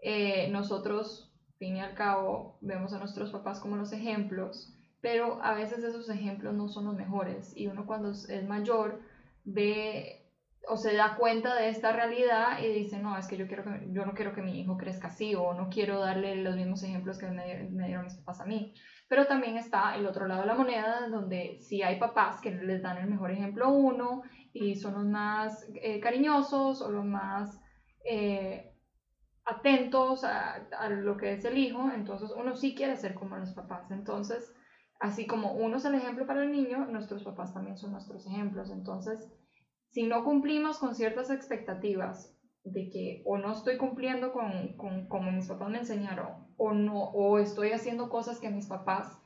eh, 0.00 0.46
nosotros, 0.48 1.28
fin 1.58 1.76
y 1.76 1.80
al 1.80 1.92
cabo, 1.94 2.52
vemos 2.60 2.92
a 2.92 2.98
nuestros 2.98 3.32
papás 3.32 3.58
como 3.60 3.76
los 3.76 3.92
ejemplos, 3.92 4.68
pero 5.00 5.38
a 5.42 5.54
veces 5.54 5.82
esos 5.82 6.08
ejemplos 6.08 6.54
no 6.54 6.68
son 6.68 6.84
los 6.84 6.94
mejores 6.94 7.52
y 7.56 7.66
uno 7.66 7.84
cuando 7.86 8.10
es 8.10 8.44
mayor 8.44 8.98
ve 9.44 10.20
o 10.68 10.76
se 10.76 10.94
da 10.94 11.14
cuenta 11.14 11.54
de 11.54 11.68
esta 11.68 11.92
realidad 11.92 12.58
y 12.58 12.68
dice, 12.72 12.98
no, 12.98 13.16
es 13.16 13.26
que 13.28 13.36
yo, 13.36 13.46
quiero 13.48 13.64
que, 13.64 13.80
yo 13.92 14.04
no 14.04 14.14
quiero 14.14 14.32
que 14.32 14.42
mi 14.42 14.58
hijo 14.60 14.76
crezca 14.76 15.08
así 15.08 15.34
o 15.34 15.54
no 15.54 15.68
quiero 15.68 16.00
darle 16.00 16.36
los 16.36 16.56
mismos 16.56 16.82
ejemplos 16.82 17.18
que 17.18 17.26
me, 17.30 17.64
me 17.70 17.86
dieron 17.86 18.04
mis 18.04 18.14
papás 18.16 18.40
a 18.40 18.44
mí. 18.44 18.72
Pero 19.08 19.26
también 19.26 19.56
está 19.56 19.94
el 19.94 20.06
otro 20.06 20.26
lado 20.26 20.40
de 20.40 20.46
la 20.48 20.54
moneda, 20.54 21.08
donde 21.08 21.58
sí 21.60 21.82
hay 21.82 21.98
papás 21.98 22.40
que 22.40 22.50
les 22.50 22.82
dan 22.82 22.98
el 22.98 23.08
mejor 23.08 23.30
ejemplo 23.30 23.66
a 23.66 23.72
uno 23.72 24.22
y 24.52 24.74
son 24.76 24.94
los 24.94 25.06
más 25.06 25.64
eh, 25.74 26.00
cariñosos 26.00 26.82
o 26.82 26.90
los 26.90 27.04
más 27.04 27.60
eh, 28.04 28.72
atentos 29.44 30.24
a, 30.24 30.54
a, 30.76 30.88
lo 30.88 31.16
que 31.16 31.32
es 31.34 31.44
el 31.44 31.56
hijo. 31.56 31.88
Entonces 31.92 32.30
uno 32.36 32.56
sí 32.56 32.74
quiere 32.74 32.96
ser 32.96 33.14
como 33.14 33.36
los 33.36 33.52
papás. 33.52 33.90
Entonces, 33.90 34.52
así 34.98 35.26
como 35.26 35.52
uno 35.52 35.76
es 35.76 35.84
el 35.84 35.94
ejemplo 35.94 36.26
para 36.26 36.42
el 36.42 36.50
niño, 36.50 36.86
nuestros 36.86 37.22
papás 37.22 37.54
también 37.54 37.76
son 37.76 37.92
nuestros 37.92 38.26
ejemplos. 38.26 38.70
Entonces, 38.70 39.30
si 39.90 40.04
no 40.04 40.24
cumplimos 40.24 40.78
con 40.78 40.94
ciertas 40.94 41.30
expectativas 41.30 42.32
de 42.64 42.90
que 42.90 43.22
o 43.24 43.38
no 43.38 43.52
estoy 43.52 43.76
cumpliendo 43.76 44.32
con, 44.32 44.76
con 44.76 45.06
como 45.06 45.30
mis 45.30 45.46
papás 45.46 45.70
me 45.70 45.78
enseñaron 45.78 46.45
o 46.56 46.72
no 46.72 47.04
o 47.10 47.38
estoy 47.38 47.72
haciendo 47.72 48.08
cosas 48.08 48.38
que 48.38 48.50
mis 48.50 48.66
papás 48.66 49.18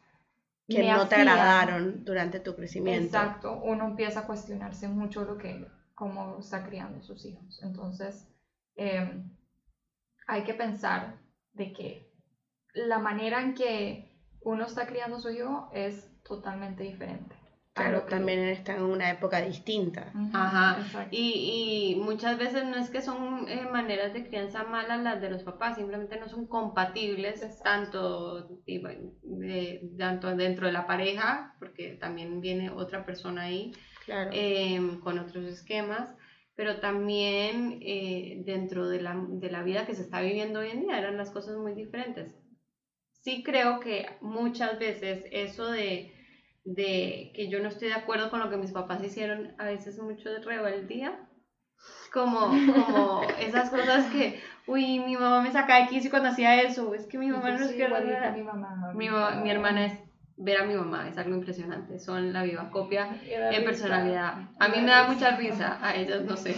que 0.69 0.85
no 0.85 1.09
te 1.09 1.17
agradaron 1.17 2.05
durante 2.05 2.41
tu 2.41 2.55
crecimiento. 2.55 3.05
Exacto, 3.05 3.61
uno 3.63 3.87
empieza 3.87 4.21
a 4.21 4.27
cuestionarse 4.27 4.89
mucho 4.89 5.25
lo 5.25 5.37
que 5.37 5.67
cómo 5.95 6.39
está 6.39 6.65
criando 6.65 7.03
sus 7.03 7.27
hijos. 7.27 7.61
Entonces, 7.63 8.27
em, 8.77 9.37
hay 10.27 10.45
que 10.45 10.55
pensar 10.55 11.19
de 11.53 11.73
que 11.73 12.11
la 12.73 12.99
manera 12.99 13.43
en 13.43 13.55
que 13.55 14.11
uno 14.43 14.65
está 14.65 14.87
criando 14.87 15.17
a 15.17 15.21
su 15.21 15.31
hijo 15.31 15.71
es 15.75 16.09
totalmente 16.23 16.85
diferente. 16.85 17.40
Claro, 17.81 18.03
también 18.03 18.41
están 18.41 18.77
en 18.77 18.83
una 18.83 19.11
época 19.11 19.41
distinta. 19.41 20.13
Ajá. 20.33 21.09
Y, 21.11 21.95
y, 21.95 22.01
muchas 22.01 22.39
veces 22.39 22.65
no 22.65 22.77
es 22.77 22.91
que 22.91 23.01
son 23.01 23.49
eh, 23.49 23.67
maneras 23.71 24.13
de 24.13 24.27
crianza 24.27 24.65
malas 24.65 25.03
las 25.03 25.21
de 25.21 25.31
los 25.31 25.43
papás, 25.43 25.77
simplemente 25.77 26.19
no 26.19 26.29
son 26.29 26.47
compatibles 26.47 27.63
tanto, 27.63 28.49
de, 28.67 29.91
tanto 29.99 30.37
dentro 30.37 30.67
de 30.67 30.73
la 30.73 30.87
pareja, 30.87 31.55
porque 31.59 31.97
también 32.01 32.41
viene 32.41 32.71
otra 32.71 33.05
persona 33.05 33.43
ahí 33.43 33.73
em, 34.07 35.01
con 35.01 35.19
otros 35.19 35.45
esquemas, 35.45 36.15
pero 36.55 36.81
también 36.81 37.79
eh, 37.83 38.43
dentro 38.45 38.89
de 38.89 39.01
la, 39.01 39.17
de 39.29 39.51
la 39.51 39.63
vida 39.63 39.87
que 39.87 39.95
se 39.95 40.03
está 40.03 40.21
viviendo 40.21 40.61
hoy 40.61 40.71
en 40.71 40.83
día 40.83 40.99
eran 40.99 41.17
las 41.17 41.31
cosas 41.31 41.57
muy 41.57 41.75
diferentes. 41.75 42.37
Sí 43.23 43.43
creo 43.43 43.81
que 43.81 44.07
muchas 44.21 44.79
veces 44.79 45.25
eso 45.31 45.71
de 45.71 46.20
de 46.65 47.33
que 47.35 47.49
yo 47.49 47.61
no 47.61 47.69
estoy 47.69 47.89
de 47.89 47.95
acuerdo 47.95 48.31
con 48.31 48.41
lo 48.41 48.51
que 48.51 48.57
mis 48.57 48.73
papás 48.73 49.03
hicieron, 49.03 49.55
a 49.59 49.65
veces 49.67 49.99
mucho 49.99 50.31
de 50.31 50.41
rebeldía, 50.41 51.29
como, 52.13 52.41
como 52.41 53.23
esas 53.41 53.71
cosas 53.71 54.11
que, 54.11 54.41
uy, 54.67 54.99
mi 55.01 55.17
mamá 55.17 55.41
me 55.41 55.53
saca 55.53 55.81
de 55.81 55.89
quicio 55.89 56.11
cuando 56.11 56.31
hacía 56.31 56.63
eso, 56.63 56.95
es 56.95 57.07
que 57.07 57.19
mi 57.19 57.29
mamá 57.29 57.53
no 57.53 57.65
es 57.65 57.73
que... 57.73 57.89
Mi, 58.35 58.43
mamá, 58.43 58.93
mi, 58.95 59.09
mi 59.43 59.51
hermana 59.51 59.87
es 59.87 60.10
ver 60.43 60.59
a 60.59 60.65
mi 60.65 60.75
mamá 60.75 61.09
es 61.09 61.19
algo 61.19 61.35
impresionante. 61.35 61.99
Son 61.99 62.33
la 62.33 62.43
viva 62.43 62.71
copia 62.71 63.09
en 63.23 63.61
risa. 63.61 63.65
personalidad. 63.65 64.35
A 64.59 64.69
mí 64.69 64.79
me 64.81 64.91
da 64.91 65.03
risa. 65.09 65.13
mucha 65.13 65.37
risa, 65.37 65.79
a 65.81 65.95
ellas 65.97 66.23
no 66.23 66.37
sé. 66.37 66.55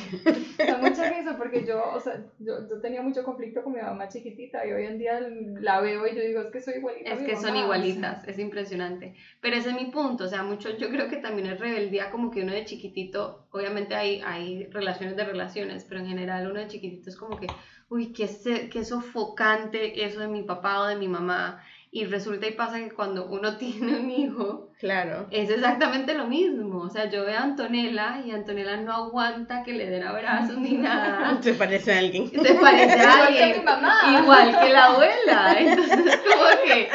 Da 0.67 0.79
mucha 0.79 1.11
risa 1.11 1.37
porque 1.37 1.65
yo, 1.67 1.83
o 1.93 2.01
sea, 2.01 2.15
yo, 2.39 2.69
yo 2.69 2.81
tenía 2.81 3.03
mucho 3.03 3.25
conflicto 3.25 3.63
con 3.63 3.73
mi 3.73 3.81
mamá 3.81 4.09
chiquitita 4.09 4.65
y 4.67 4.73
hoy 4.73 4.85
en 4.85 4.99
día 4.99 5.19
la 5.61 5.81
veo 5.81 6.07
y 6.07 6.15
yo 6.15 6.23
digo, 6.23 6.41
es 6.43 6.51
que 6.51 6.61
soy 6.61 6.75
igualita. 6.75 7.11
a 7.11 7.15
Es 7.15 7.21
mi 7.21 7.27
que 7.27 7.35
son 7.35 7.45
mamá", 7.45 7.55
sea. 7.55 7.63
igualitas, 7.65 8.29
es 8.29 8.39
impresionante. 8.39 9.15
Pero 9.41 9.57
ese 9.57 9.71
es 9.71 9.75
mi 9.75 9.87
punto, 9.87 10.25
o 10.25 10.29
sea, 10.29 10.43
mucho, 10.43 10.71
yo 10.71 10.89
creo 10.89 11.09
que 11.09 11.17
también 11.17 11.49
es 11.49 11.59
rebeldía 11.59 12.11
como 12.11 12.31
que 12.31 12.43
uno 12.43 12.53
de 12.53 12.65
chiquitito, 12.65 13.41
obviamente 13.51 13.95
hay, 13.95 14.21
hay 14.25 14.67
relaciones 14.67 15.17
de 15.17 15.25
relaciones, 15.25 15.85
pero 15.85 16.01
en 16.01 16.07
general 16.07 16.47
uno 16.49 16.61
de 16.61 16.69
chiquitito 16.69 17.11
es 17.11 17.17
como 17.17 17.37
que, 17.37 17.47
uy, 17.89 18.13
qué, 18.13 18.29
qué 18.71 18.85
sofocante 18.85 20.05
eso 20.05 20.21
de 20.21 20.29
mi 20.29 20.43
papá 20.43 20.81
o 20.81 20.87
de 20.87 20.97
mi 20.97 21.09
mamá. 21.09 21.59
Y 21.95 22.07
resulta 22.07 22.47
y 22.49 22.53
pasa 22.53 22.79
que 22.79 22.91
cuando 22.91 23.27
uno 23.27 23.57
tiene 23.59 24.01
un 24.01 24.11
hijo, 24.11 24.71
Claro. 24.81 25.27
es 25.31 25.51
exactamente 25.51 26.15
lo 26.15 26.27
mismo. 26.27 26.79
O 26.81 26.89
sea, 26.89 27.11
yo 27.11 27.25
veo 27.27 27.37
a 27.39 27.43
Antonella 27.43 28.23
y 28.25 28.31
Antonella 28.31 28.79
no 28.79 28.93
aguanta 28.95 29.63
que 29.63 29.75
le 29.75 29.91
den 29.91 30.03
abrazos 30.03 30.57
ni 30.57 30.73
nada. 30.73 31.39
Se 31.43 31.53
parece 31.53 31.93
a 31.93 31.99
alguien. 31.99 32.31
Se 32.31 32.55
parece 32.55 32.99
a 32.99 33.03
Igual 33.13 33.29
que 33.35 33.43
alguien. 33.45 33.59
mi 33.59 33.65
mamá. 33.65 33.95
Igual 34.23 34.59
que 34.59 34.69
la 34.71 34.85
abuela. 34.87 35.55
Entonces 35.59 35.99
es 36.07 36.17
como 36.17 36.63
que 36.65 36.89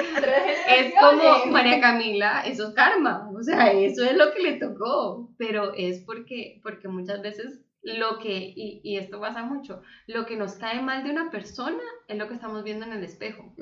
es 0.79 0.93
como. 0.99 1.45
María 1.51 1.79
Camila, 1.79 2.41
eso 2.45 2.67
es 2.69 2.73
karma, 2.73 3.29
o 3.33 3.41
sea, 3.43 3.71
eso 3.71 4.03
es 4.03 4.17
lo 4.17 4.33
que 4.33 4.41
le 4.41 4.53
tocó, 4.53 5.29
pero 5.37 5.73
es 5.75 6.01
porque, 6.05 6.59
porque 6.63 6.87
muchas 6.87 7.21
veces 7.21 7.61
lo 7.95 8.19
que, 8.19 8.53
y, 8.55 8.81
y 8.83 8.97
esto 8.97 9.19
pasa 9.19 9.43
mucho, 9.43 9.81
lo 10.07 10.25
que 10.25 10.35
nos 10.35 10.55
cae 10.55 10.81
mal 10.81 11.03
de 11.03 11.11
una 11.11 11.31
persona 11.31 11.81
es 12.07 12.17
lo 12.17 12.27
que 12.27 12.33
estamos 12.33 12.63
viendo 12.63 12.85
en 12.85 12.93
el 12.93 13.03
espejo. 13.03 13.53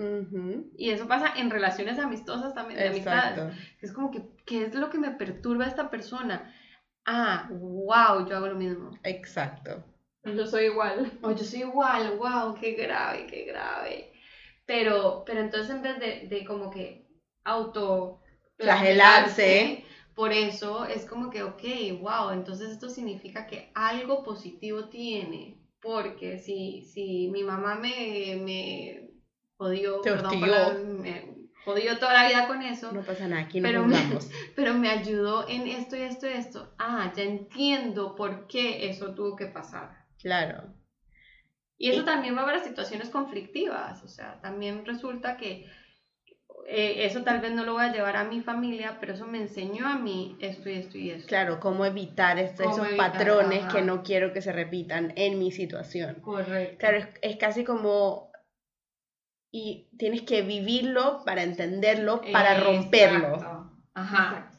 Y 0.77 0.89
eso 0.89 1.08
pasa 1.08 1.34
en 1.38 1.50
relaciones 1.50 2.00
amistosas 2.00 2.53
también, 2.53 2.79
de 2.79 2.88
amistades. 2.88 3.38
Exacto. 3.38 3.63
Es 3.82 3.94
como 3.94 4.12
que, 4.12 4.24
¿qué 4.46 4.63
es 4.65 4.75
lo 4.75 4.89
que 4.89 4.98
me 4.98 5.12
perturba 5.12 5.65
a 5.65 5.70
esta 5.70 5.89
persona? 5.89 6.53
Ah, 7.05 7.48
wow, 7.51 8.27
yo 8.27 8.38
hago 8.38 8.48
lo 8.48 8.55
mismo. 8.55 8.98
Exacto. 9.03 9.84
Yo 10.24 10.48
soy 10.48 10.65
igual. 10.65 11.12
O 11.22 11.32
yo 11.32 11.44
soy 11.44 11.60
igual, 11.60 12.17
wow, 12.17 12.55
qué 12.60 12.72
grave, 12.72 13.27
qué 13.27 13.46
grave. 13.46 14.12
Pero, 14.65 15.24
pero 15.25 15.41
entonces 15.41 15.75
en 15.75 15.84
vez 15.84 16.00
de, 16.00 16.27
de 16.27 16.46
como 16.46 16.72
que 16.72 17.08
auto 17.44 18.22
Flagelarse. 18.58 19.85
Por 20.15 20.31
eso 20.31 20.86
es 20.86 21.05
como 21.05 21.29
que, 21.29 21.43
ok, 21.43 21.63
wow, 22.01 22.31
entonces 22.31 22.72
esto 22.72 22.89
significa 22.89 23.45
que 23.48 23.72
algo 23.75 24.24
positivo 24.24 24.86
tiene. 24.89 25.62
Porque 25.81 26.39
si, 26.39 26.81
si 26.81 27.29
mi 27.31 27.43
mamá 27.43 27.75
me, 27.75 28.41
me 28.43 29.10
jodió, 29.57 30.01
perdón 30.01 31.01
me 31.01 31.36
jodió 31.63 31.98
toda 32.00 32.13
la 32.13 32.27
vida 32.27 32.48
con 32.48 32.62
eso, 32.63 32.91
No 32.91 33.01
pasa 33.03 33.27
nada, 33.27 33.43
aquí 33.43 33.60
nos 33.60 33.69
Pero- 33.72 33.84
juzgamos. 33.84 34.29
pero 34.55 34.74
me 34.74 34.89
ayudó 34.89 35.48
en 35.48 35.67
esto 35.67 35.95
y 35.95 36.01
esto 36.01 36.27
y 36.27 36.34
esto. 36.34 36.74
Ah, 36.79 37.12
ya 37.15 37.24
entiendo 37.24 38.15
por 38.15 38.48
qué 38.48 38.89
eso 38.89 39.13
tuvo 39.13 39.36
que 39.36 39.45
pasar. 39.48 39.91
Claro. 40.19 40.74
Y 41.77 41.89
eso 41.89 42.01
Y- 42.01 42.05
también 42.05 42.36
va 42.38 42.45
para 42.45 42.63
situaciones 42.63 43.10
conflictivas, 43.10 44.01
o 44.03 44.07
sea, 44.07 44.39
también 44.41 44.86
resulta 44.86 45.38
que 45.38 45.65
eh, 46.67 47.05
eso 47.05 47.22
tal 47.24 47.41
vez 47.41 47.51
no 47.53 47.63
lo 47.63 47.74
voy 47.74 47.84
a 47.86 47.91
llevar 47.93 48.17
a 48.17 48.24
mi 48.24 48.41
familia, 48.41 48.98
pero 49.00 49.13
eso 49.13 49.27
me 49.27 49.38
enseñó 49.39 49.88
a 49.88 49.98
mí 49.98 50.36
esto 50.39 50.69
y 50.69 50.74
esto 50.74 50.98
y 50.98 51.12
esto. 51.12 51.27
Claro, 51.27 51.60
cómo 51.60 51.86
evitar 51.86 52.39
est- 52.39 52.57
Cómo 52.60 52.72
esos 52.74 52.88
evitar, 52.88 53.12
patrones 53.13 53.63
ajá. 53.63 53.74
que 53.75 53.81
no 53.84 54.01
quiero 54.03 54.34
que 54.34 54.41
se 54.41 54.51
repitan 54.51 55.13
en 55.15 55.38
mi 55.39 55.51
situación. 55.51 56.15
Correcto. 56.22 56.77
Claro, 56.79 56.98
es, 56.98 57.07
es 57.22 57.36
casi 57.38 57.63
como... 57.63 58.31
Y 59.51 59.88
tienes 59.98 60.24
que 60.24 60.41
vivirlo 60.41 61.24
para 61.25 61.43
entenderlo, 61.43 62.22
para 62.34 62.60
romperlo. 62.60 63.36
Exacto. 63.36 63.72
Ajá. 63.93 64.51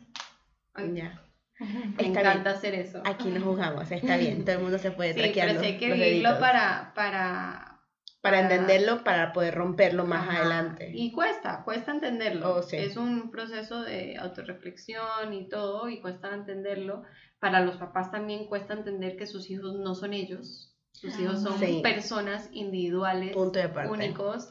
Ay, 0.74 0.92
Ya. 0.94 1.22
me 1.58 1.66
Está 1.90 2.20
encanta 2.20 2.32
bien. 2.44 2.46
hacer 2.48 2.74
eso. 2.74 3.02
Aquí 3.04 3.28
nos 3.28 3.42
juzgamos, 3.42 3.90
está 3.90 4.16
bien. 4.16 4.44
Todo 4.44 4.56
el 4.56 4.62
mundo 4.62 4.78
se 4.78 4.90
puede 4.92 5.12
Sí, 5.12 5.20
traquear 5.20 5.48
pero 5.48 5.60
sí 5.60 5.66
hay 5.66 5.78
que 5.78 5.86
vivirlo 5.92 6.04
deditos. 6.30 6.38
para, 6.38 6.92
para, 6.94 7.75
Para 8.20 8.40
entenderlo, 8.40 9.04
para 9.04 9.32
poder 9.32 9.54
romperlo 9.54 10.04
más 10.04 10.28
Ajá. 10.28 10.38
adelante. 10.40 10.90
Y 10.92 11.12
cuesta, 11.12 11.62
cuesta 11.64 11.92
entenderlo. 11.92 12.56
Oh, 12.56 12.62
sí. 12.62 12.76
Es 12.76 12.96
un 12.96 13.30
proceso 13.30 13.82
de 13.82 14.16
autorreflexión 14.16 15.32
y 15.32 15.48
todo, 15.48 15.88
y 15.88 16.00
cuesta 16.00 16.34
entenderlo. 16.34 17.02
Para 17.38 17.60
los 17.60 17.76
papás 17.76 18.10
también 18.10 18.46
cuesta 18.46 18.74
entender 18.74 19.16
que 19.16 19.26
sus 19.26 19.48
hijos 19.50 19.74
no 19.76 19.94
son 19.94 20.12
ellos. 20.12 20.72
Sus 20.92 21.18
hijos 21.20 21.42
son 21.42 21.58
Sí. 21.58 21.80
personas 21.82 22.48
individuales, 22.52 23.32
Punto 23.34 23.58
de 23.58 23.68
parte. 23.68 23.90
únicos, 23.92 24.48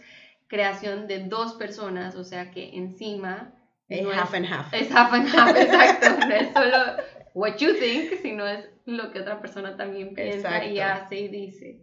creación 0.47 1.07
de 1.07 1.19
dos 1.27 1.55
personas, 1.55 2.15
o 2.15 2.23
sea 2.23 2.51
que 2.51 2.77
encima 2.77 3.55
Es 3.89 4.03
no 4.03 4.11
half 4.11 4.33
and 4.35 4.45
half. 4.45 4.73
es 4.73 4.89
half 4.91 5.11
and 5.11 5.27
half, 5.27 5.55
exacto. 5.57 6.27
No 6.27 6.33
es 6.35 6.53
solo 6.53 6.77
what 7.33 7.57
you 7.57 7.73
think, 7.73 8.21
sino 8.21 8.45
es 8.47 8.69
lo 8.85 9.11
que 9.11 9.21
otra 9.21 9.41
persona 9.41 9.75
también 9.75 10.13
piensa 10.13 10.63
y 10.65 10.79
hace 10.79 11.19
y 11.19 11.27
dice. 11.27 11.81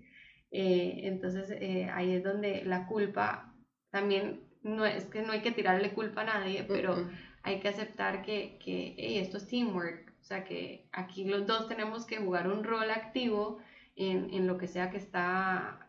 Eh, 0.53 1.01
entonces 1.05 1.51
eh, 1.51 1.91
ahí 1.93 2.13
es 2.15 2.25
donde 2.25 2.63
la 2.65 2.87
culpa 2.87 3.55
también 3.91 4.49
no 4.63 4.87
es 4.87 5.07
que 5.07 5.23
no 5.23 5.33
hay 5.33 5.43
que 5.43 5.53
tirarle 5.53 5.93
culpa 5.95 6.23
a 6.23 6.25
nadie, 6.25 6.65
pero 6.73 6.97
Mm-mm. 6.97 7.11
hay 7.43 7.61
que 7.61 7.69
aceptar 7.71 8.23
que, 8.23 8.59
que 8.61 8.95
hey, 8.99 9.19
esto 9.19 9.39
es 9.39 9.49
teamwork. 9.49 10.13
O 10.21 10.25
sea 10.25 10.45
que 10.45 10.89
aquí 10.93 11.25
los 11.25 11.47
dos 11.47 11.69
tenemos 11.69 12.07
que 12.07 12.19
jugar 12.19 12.49
un 12.49 12.65
rol 12.65 12.91
activo 12.91 13.59
en, 13.97 14.33
en 14.35 14.47
lo 14.47 14.59
que 14.59 14.69
sea 14.69 14.91
que 14.91 14.99
está 14.99 15.89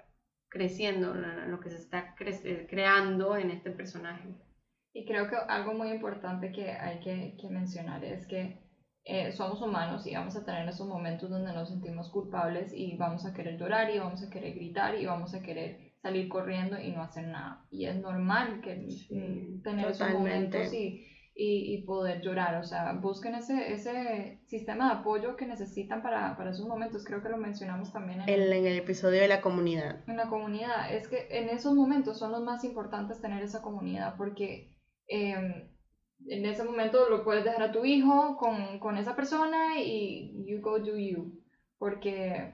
creciendo, 0.50 1.16
en 1.16 1.52
lo 1.52 1.60
que 1.62 1.70
se 1.72 1.78
está 1.78 2.16
cre- 2.16 2.68
creando 2.70 3.38
en 3.38 3.52
este 3.52 3.72
personaje. 3.72 4.36
Y 4.94 5.06
creo 5.06 5.30
que 5.30 5.36
algo 5.36 5.74
muy 5.74 5.90
importante 5.92 6.52
que 6.52 6.72
hay 6.72 7.00
que, 7.02 7.36
que 7.40 7.50
mencionar 7.50 8.04
es 8.06 8.28
que 8.28 8.63
eh, 9.06 9.32
somos 9.34 9.62
humanos 9.62 10.06
y 10.08 10.16
vamos 10.16 10.36
a 10.36 10.46
tener 10.46 10.68
esos 10.70 10.88
momentos 10.88 11.30
donde 11.30 11.54
nos 11.54 11.70
sentimos 11.70 12.10
culpables 12.10 12.72
y 12.74 12.96
vamos 12.98 13.26
a 13.26 13.34
querer 13.34 13.58
llorar 13.60 13.90
y 13.94 14.00
vamos 14.00 14.24
a 14.24 14.30
querer 14.30 14.54
gritar 14.56 14.96
y 14.96 15.06
vamos 15.06 15.34
a 15.34 15.42
querer 15.42 15.94
salir 16.02 16.28
corriendo 16.30 16.80
y 16.80 16.92
no 16.92 17.02
hacer 17.04 17.28
nada. 17.28 17.66
Y 17.72 17.86
es 17.86 17.96
normal 18.02 18.62
que 18.62 18.76
mm, 19.10 19.62
tener 19.62 19.86
esos 19.88 19.98
totalmente. 20.00 20.58
momentos 20.58 20.74
y, 20.74 21.06
y, 21.36 21.74
y 21.76 21.86
poder 21.86 22.22
llorar. 22.22 22.56
O 22.56 22.64
sea, 22.64 22.94
busquen 22.94 23.36
ese, 23.36 23.74
ese 23.74 24.42
sistema 24.48 24.88
de 24.94 25.00
apoyo 25.00 25.36
que 25.36 25.46
necesitan 25.48 26.02
para, 26.02 26.36
para 26.38 26.52
esos 26.52 26.68
momentos. 26.68 27.04
Creo 27.06 27.22
que 27.24 27.30
lo 27.30 27.38
mencionamos 27.38 27.92
también 27.92 28.22
en, 28.22 28.30
El- 28.30 28.54
en 28.54 28.66
el 28.68 28.78
episodio 28.78 29.22
de 29.22 29.28
la 29.30 29.42
comunidad. 29.42 30.04
en 30.08 30.18
la 30.18 30.28
comunidad. 30.30 30.94
Es 30.94 31.08
que 31.08 31.28
en 31.30 31.50
esos 31.50 31.74
momentos 31.74 32.20
son 32.20 32.32
los 32.32 32.42
más 32.44 32.64
importantes 32.64 33.22
tener 33.22 33.42
esa 33.44 33.62
comunidad 33.62 34.16
porque 34.18 34.76
eh, 35.10 35.70
en 36.28 36.46
ese 36.46 36.64
momento 36.64 37.10
lo 37.10 37.24
puedes 37.24 37.44
dejar 37.44 37.64
a 37.64 37.72
tu 37.72 37.86
hijo 37.86 38.38
con, 38.38 38.80
con 38.80 38.98
esa 38.98 39.16
persona 39.16 39.80
y 39.80 40.46
you 40.46 40.62
go 40.62 40.80
do 40.80 40.98
you. 40.98 41.40
Porque 41.78 42.54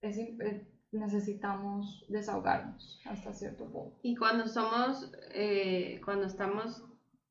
es 0.00 0.18
eh, 0.18 0.66
necesitamos 0.92 2.04
desahogarnos 2.08 3.00
hasta 3.04 3.32
cierto 3.32 3.70
punto. 3.70 3.98
Y 4.02 4.16
cuando 4.16 4.46
somos, 4.48 5.12
eh, 5.34 6.00
cuando 6.04 6.26
estamos 6.26 6.82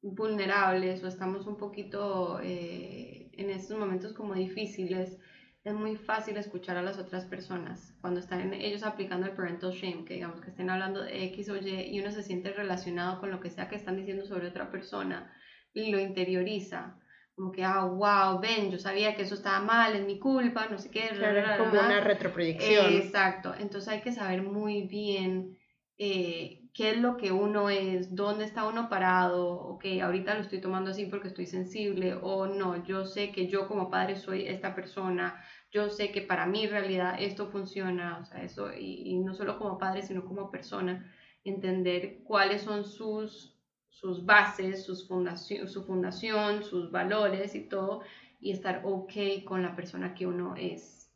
vulnerables 0.01 1.03
o 1.03 1.07
estamos 1.07 1.47
un 1.47 1.57
poquito 1.57 2.39
eh, 2.41 3.29
en 3.33 3.49
estos 3.49 3.77
momentos 3.77 4.13
como 4.13 4.33
difíciles, 4.33 5.17
es 5.63 5.73
muy 5.73 5.97
fácil 5.97 6.37
escuchar 6.37 6.77
a 6.77 6.81
las 6.81 6.97
otras 6.97 7.25
personas 7.25 7.93
cuando 7.99 8.21
están 8.21 8.53
ellos 8.53 8.83
aplicando 8.83 9.25
el 9.27 9.33
parental 9.33 9.71
shame, 9.71 10.05
que 10.05 10.13
digamos 10.13 10.39
que 10.39 10.49
estén 10.49 10.69
hablando 10.69 11.01
de 11.01 11.25
X 11.25 11.49
o 11.49 11.57
Y 11.57 11.89
y 11.91 11.99
uno 11.99 12.11
se 12.11 12.23
siente 12.23 12.53
relacionado 12.53 13.19
con 13.19 13.31
lo 13.31 13.41
que 13.41 13.49
sea 13.49 13.67
que 13.67 13.75
están 13.75 13.97
diciendo 13.97 14.25
sobre 14.25 14.47
otra 14.47 14.71
persona 14.71 15.29
y 15.77 15.91
lo 15.91 15.99
interioriza. 15.99 16.97
Como 17.35 17.51
que, 17.51 17.63
ah, 17.63 17.85
wow, 17.85 18.39
ven, 18.39 18.71
yo 18.71 18.79
sabía 18.79 19.15
que 19.15 19.21
eso 19.21 19.35
estaba 19.35 19.59
mal, 19.59 19.95
es 19.95 20.03
mi 20.03 20.17
culpa, 20.17 20.67
no 20.71 20.79
sé 20.79 20.89
qué. 20.89 21.09
Claro, 21.09 21.39
es 21.39 21.57
como 21.57 21.79
una 21.79 21.99
retroproyección. 21.99 22.93
Exacto, 22.93 23.53
entonces 23.59 23.89
hay 23.89 24.01
que 24.01 24.11
saber 24.11 24.41
muy 24.41 24.87
bien 24.87 25.55
eh, 25.99 26.63
qué 26.73 26.91
es 26.91 26.97
lo 26.97 27.15
que 27.17 27.31
uno 27.31 27.69
es, 27.69 28.15
dónde 28.15 28.45
está 28.45 28.67
uno 28.67 28.89
parado, 28.89 29.51
ok, 29.51 29.85
ahorita 30.01 30.33
lo 30.33 30.41
estoy 30.41 30.61
tomando 30.61 30.91
así 30.91 31.05
porque 31.05 31.27
estoy 31.27 31.45
sensible, 31.45 32.15
o 32.21 32.47
no, 32.47 32.83
yo 32.83 33.05
sé 33.05 33.31
que 33.31 33.47
yo 33.47 33.67
como 33.67 33.89
padre 33.91 34.15
soy 34.15 34.47
esta 34.47 34.73
persona, 34.73 35.43
yo 35.71 35.89
sé 35.89 36.11
que 36.11 36.21
para 36.21 36.47
mi 36.47 36.65
realidad 36.65 37.17
esto 37.19 37.47
funciona, 37.47 38.19
o 38.19 38.25
sea, 38.25 38.43
eso, 38.43 38.73
y, 38.73 39.03
y 39.05 39.19
no 39.19 39.35
solo 39.35 39.59
como 39.59 39.77
padre, 39.77 40.01
sino 40.01 40.25
como 40.25 40.49
persona, 40.49 41.11
entender 41.43 42.19
cuáles 42.23 42.61
son 42.61 42.83
sus, 42.83 43.56
sus 43.99 44.25
bases, 44.25 44.85
sus 44.85 45.07
fundación, 45.07 45.67
su 45.67 45.83
fundación, 45.83 46.63
sus 46.63 46.91
valores 46.91 47.55
y 47.55 47.61
todo, 47.61 48.03
y 48.39 48.51
estar 48.51 48.81
ok 48.83 49.43
con 49.43 49.63
la 49.63 49.75
persona 49.75 50.13
que 50.13 50.27
uno 50.27 50.55
es. 50.55 51.09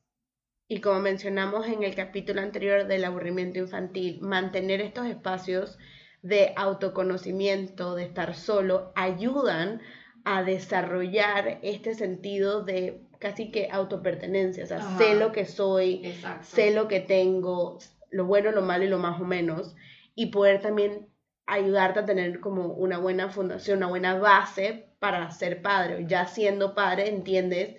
Y 0.68 0.82
como 0.82 1.00
mencionamos 1.00 1.68
en 1.68 1.84
el 1.84 1.94
capítulo 1.94 2.42
anterior 2.42 2.88
del 2.88 3.06
aburrimiento 3.06 3.60
infantil, 3.60 4.20
mantener 4.22 4.82
estos 4.82 5.06
espacios 5.06 5.78
de 6.24 6.54
autoconocimiento, 6.56 7.94
de 7.94 8.06
estar 8.06 8.34
solo, 8.34 8.92
ayudan 8.96 9.82
a 10.24 10.42
desarrollar 10.44 11.60
este 11.62 11.94
sentido 11.94 12.64
de 12.64 13.04
casi 13.20 13.52
que 13.52 13.70
autopertenencia. 13.72 14.64
O 14.64 14.68
sea, 14.68 14.78
Ajá. 14.78 14.98
sé 14.98 15.16
lo 15.20 15.32
que 15.32 15.46
soy, 15.46 16.02
Exacto. 16.04 16.48
sé 16.56 16.74
lo 16.74 16.88
que 16.88 17.00
tengo, 17.00 17.78
lo 18.10 18.26
bueno, 18.26 18.52
lo 18.52 18.64
malo 18.64 18.86
y 18.86 18.90
lo 18.90 18.98
más 18.98 19.22
o 19.22 19.26
menos, 19.26 19.76
y 20.16 20.28
poder 20.28 20.62
también 20.62 21.11
ayudarte 21.52 22.00
a 22.00 22.06
tener 22.06 22.40
como 22.40 22.68
una 22.68 22.98
buena 22.98 23.30
fundación, 23.30 23.80
una 23.80 23.88
buena 23.88 24.16
base 24.16 24.88
para 25.00 25.30
ser 25.32 25.62
padre. 25.62 26.06
Ya 26.08 26.26
siendo 26.26 26.74
padre 26.74 27.10
entiendes 27.10 27.76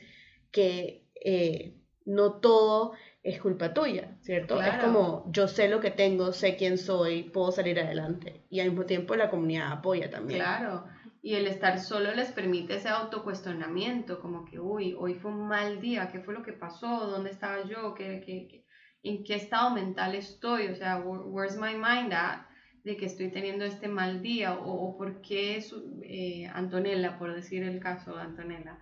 que 0.50 1.07
eh, 1.14 1.75
no 2.05 2.35
todo 2.35 2.93
es 3.23 3.41
culpa 3.41 3.73
tuya, 3.73 4.19
¿cierto? 4.21 4.61
Es 4.61 4.75
como 4.76 5.25
yo 5.33 5.49
sé 5.49 5.69
lo 5.69 5.81
que 5.81 5.91
tengo, 5.91 6.33
sé 6.33 6.57
quién 6.57 6.76
soy, 6.76 7.23
puedo 7.23 7.50
salir 7.50 7.81
adelante. 7.81 8.43
Y 8.50 8.61
al 8.61 8.69
mismo 8.69 8.85
tiempo 8.85 9.17
la 9.17 9.31
comunidad 9.31 9.73
apoya 9.73 10.11
también. 10.11 10.41
Claro. 10.41 10.85
Y 11.23 11.35
el 11.35 11.47
estar 11.47 11.79
solo 11.79 12.12
les 12.14 12.31
permite 12.33 12.75
ese 12.75 12.91
autocuestionamiento, 12.91 14.21
como 14.21 14.45
que, 14.45 14.59
uy, 14.59 14.95
hoy 14.99 15.14
fue 15.14 15.31
un 15.31 15.47
mal 15.47 15.81
día, 15.81 16.11
¿qué 16.11 16.19
fue 16.21 16.35
lo 16.35 16.43
que 16.43 16.52
pasó? 16.52 17.07
¿Dónde 17.07 17.31
estaba 17.31 17.64
yo? 17.64 17.95
¿Qué, 17.95 18.23
qué, 18.26 18.67
en 19.02 19.25
qué 19.25 19.37
estado 19.37 19.71
mental 19.71 20.14
estoy? 20.14 20.67
O 20.67 20.75
sea, 20.75 20.99
where's 20.99 21.57
my 21.57 21.75
mind 21.75 22.12
at? 22.12 22.51
De 22.85 22.97
que 22.97 23.07
estoy 23.07 23.31
teniendo 23.31 23.65
este 23.65 23.89
mal 23.89 24.23
día 24.23 24.55
o, 24.55 24.97
por 24.97 25.21
qué 25.21 25.62
eh, 26.03 26.47
Antonella, 26.53 27.19
por 27.19 27.35
decir 27.35 27.62
el 27.62 27.81
caso 27.81 28.17
de 28.17 28.23
Antonella, 28.23 28.79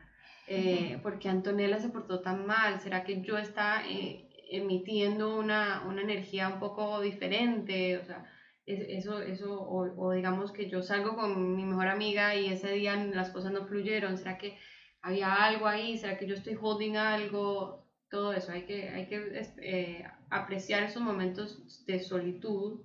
eh, 0.47 0.99
¿por 1.03 1.19
qué 1.19 1.29
Antonella 1.29 1.79
se 1.79 1.91
portó 1.91 2.21
tan 2.21 2.47
mal? 2.47 2.81
¿Será 2.81 3.05
que 3.05 3.21
yo 3.21 3.37
estaba 3.37 3.83
eh, 3.89 4.29
emitiendo 4.51 5.39
una, 5.39 5.85
una, 5.87 6.03
energía 6.03 6.49
un 6.49 6.59
poco 6.59 7.01
diferente? 7.01 7.99
O 7.99 8.05
sea, 8.05 8.27
eso, 8.67 9.21
eso 9.21 9.61
o, 9.61 9.83
o, 9.97 10.13
digamos 10.13 10.51
que 10.53 10.69
yo 10.71 10.83
salgo 10.83 11.15
con 11.15 11.55
mi 11.57 11.65
mejor 11.65 11.89
amiga 11.89 12.35
y 12.35 12.47
ese 12.47 12.73
día 12.73 12.97
las 12.97 13.31
cosas 13.31 13.53
no 13.53 13.67
fluyeron, 13.67 14.17
¿será 14.17 14.39
que 14.39 14.57
había 15.03 15.35
algo 15.35 15.67
ahí? 15.67 15.99
¿Será 15.99 16.19
que 16.19 16.27
yo 16.27 16.35
estoy 16.35 16.57
holding 16.61 16.97
algo? 16.97 17.87
Todo 18.11 18.33
eso, 18.33 18.51
hay 18.51 18.63
que, 18.63 18.89
hay 18.89 19.07
que 19.07 20.05
apreciar 20.31 20.83
esos 20.83 21.03
momentos 21.03 21.85
de 21.87 22.01
solitud 22.01 22.81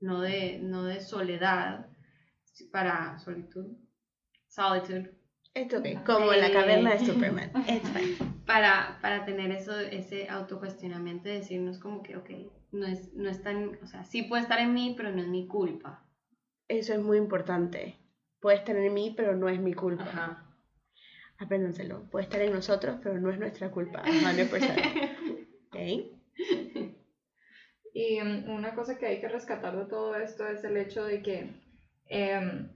no 0.00 0.20
de, 0.20 0.58
no 0.62 0.84
de 0.84 1.00
soledad, 1.00 1.86
para 2.72 3.18
solitud, 3.18 3.66
solitude. 4.48 5.14
Es 5.54 5.72
ok, 5.74 6.04
como 6.06 6.32
la 6.32 6.52
caverna 6.52 6.94
de 6.94 6.98
Superman. 7.06 7.50
Para, 8.46 8.98
para 9.02 9.24
tener 9.24 9.50
eso, 9.50 9.78
ese 9.78 10.28
autocuestionamiento 10.28 11.28
de 11.28 11.36
decirnos 11.36 11.78
como 11.78 12.02
que, 12.02 12.16
ok, 12.16 12.30
no 12.72 12.86
es, 12.86 13.12
no 13.14 13.28
es 13.28 13.42
tan, 13.42 13.78
o 13.82 13.86
sea, 13.86 14.04
sí 14.04 14.22
puede 14.22 14.42
estar 14.42 14.60
en 14.60 14.72
mí, 14.72 14.94
pero 14.96 15.10
no 15.10 15.22
es 15.22 15.28
mi 15.28 15.46
culpa. 15.46 16.06
Eso 16.68 16.92
es 16.94 17.00
muy 17.00 17.18
importante. 17.18 17.96
Puede 18.40 18.58
estar 18.58 18.76
en 18.76 18.94
mí, 18.94 19.12
pero 19.16 19.34
no 19.36 19.48
es 19.48 19.60
mi 19.60 19.74
culpa. 19.74 20.04
Ajá. 20.04 20.46
Apréndanselo. 21.38 22.08
Puede 22.10 22.24
estar 22.24 22.40
en 22.42 22.52
nosotros, 22.52 22.98
pero 23.02 23.18
no 23.18 23.30
es 23.30 23.38
nuestra 23.38 23.70
culpa. 23.70 24.02
100%. 24.04 25.46
¿Ok? 26.10 26.19
Y 27.92 28.20
mm, 28.20 28.50
una 28.50 28.74
cosa 28.74 28.98
que 28.98 29.06
hay 29.06 29.20
que 29.20 29.28
rescatar 29.28 29.76
de 29.76 29.86
todo 29.86 30.14
esto 30.16 30.46
es 30.46 30.64
el 30.64 30.76
hecho 30.76 31.04
de 31.04 31.22
que 31.22 31.54
em, 32.06 32.68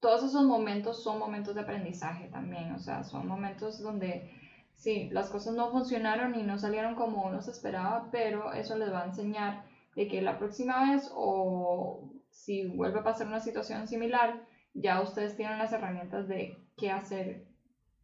todos 0.00 0.24
esos 0.24 0.44
momentos 0.44 1.02
son 1.02 1.18
momentos 1.18 1.54
de 1.54 1.60
aprendizaje 1.60 2.28
también, 2.28 2.72
o 2.72 2.78
sea, 2.78 3.04
son 3.04 3.26
momentos 3.26 3.80
donde 3.82 4.30
sí, 4.72 5.08
las 5.12 5.28
cosas 5.28 5.54
no 5.54 5.70
funcionaron 5.70 6.34
y 6.34 6.42
no 6.42 6.58
salieron 6.58 6.94
como 6.94 7.26
uno 7.26 7.42
se 7.42 7.50
esperaba, 7.50 8.08
pero 8.10 8.52
eso 8.52 8.76
les 8.76 8.92
va 8.92 9.02
a 9.02 9.06
enseñar 9.06 9.64
de 9.94 10.08
que 10.08 10.22
la 10.22 10.38
próxima 10.38 10.90
vez 10.90 11.10
o 11.14 12.10
si 12.30 12.66
vuelve 12.66 13.00
a 13.00 13.04
pasar 13.04 13.26
una 13.26 13.40
situación 13.40 13.86
similar, 13.88 14.42
ya 14.72 15.00
ustedes 15.00 15.36
tienen 15.36 15.58
las 15.58 15.72
herramientas 15.72 16.28
de 16.28 16.56
qué 16.76 16.90
hacer 16.90 17.44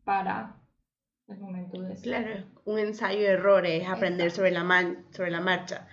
para 0.04 0.56
el 1.28 1.38
momento 1.38 1.80
de 1.80 1.94
Claro, 1.96 2.44
un 2.64 2.78
ensayo 2.78 3.20
de 3.20 3.32
errores, 3.32 3.88
aprender 3.88 4.30
sobre 4.30 4.50
la, 4.50 4.64
man, 4.64 5.06
sobre 5.10 5.30
la 5.30 5.40
marcha. 5.40 5.88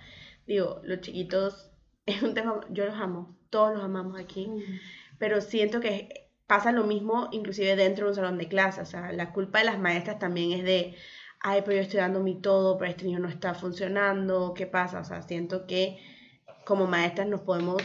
Digo, 0.46 0.80
los 0.84 1.00
chiquitos 1.00 1.70
es 2.06 2.22
un 2.22 2.34
tema, 2.34 2.60
yo 2.70 2.86
los 2.86 2.94
amo, 2.94 3.36
todos 3.50 3.74
los 3.74 3.84
amamos 3.84 4.18
aquí, 4.18 4.48
pero 5.18 5.40
siento 5.40 5.80
que 5.80 6.30
pasa 6.46 6.72
lo 6.72 6.84
mismo 6.84 7.28
inclusive 7.32 7.76
dentro 7.76 8.04
de 8.06 8.10
un 8.10 8.16
salón 8.16 8.38
de 8.38 8.48
clase, 8.48 8.82
o 8.82 8.86
sea, 8.86 9.12
la 9.12 9.32
culpa 9.32 9.60
de 9.60 9.64
las 9.64 9.78
maestras 9.78 10.18
también 10.18 10.52
es 10.52 10.64
de, 10.64 10.94
ay, 11.40 11.62
pero 11.64 11.76
yo 11.76 11.82
estoy 11.82 12.00
dando 12.00 12.20
mi 12.20 12.40
todo, 12.40 12.76
pero 12.76 12.90
este 12.90 13.04
niño 13.04 13.20
no 13.20 13.28
está 13.28 13.54
funcionando, 13.54 14.54
¿qué 14.54 14.66
pasa? 14.66 15.00
O 15.00 15.04
sea, 15.04 15.22
siento 15.22 15.66
que 15.66 15.98
como 16.64 16.86
maestras 16.86 17.28
nos 17.28 17.42
podemos 17.42 17.82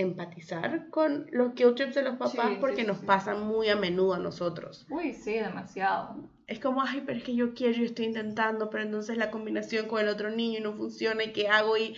empatizar 0.00 0.88
con 0.90 1.26
los 1.32 1.54
guilt 1.54 1.76
trips 1.76 1.94
de 1.94 2.02
los 2.02 2.16
papás 2.16 2.52
porque 2.60 2.84
nos 2.84 2.98
pasan 2.98 3.46
muy 3.46 3.68
a 3.68 3.76
menudo 3.76 4.14
a 4.14 4.18
nosotros. 4.18 4.86
Uy, 4.90 5.12
sí, 5.12 5.34
demasiado. 5.34 6.30
Es 6.46 6.58
como, 6.58 6.82
ay, 6.82 7.02
pero 7.06 7.18
es 7.18 7.24
que 7.24 7.34
yo 7.34 7.54
quiero, 7.54 7.74
yo 7.74 7.84
estoy 7.84 8.06
intentando, 8.06 8.70
pero 8.70 8.82
entonces 8.82 9.16
la 9.16 9.30
combinación 9.30 9.86
con 9.86 10.00
el 10.00 10.08
otro 10.08 10.30
niño 10.30 10.60
no 10.60 10.74
funciona 10.74 11.24
y 11.24 11.32
qué 11.32 11.48
hago 11.48 11.76
y... 11.76 11.94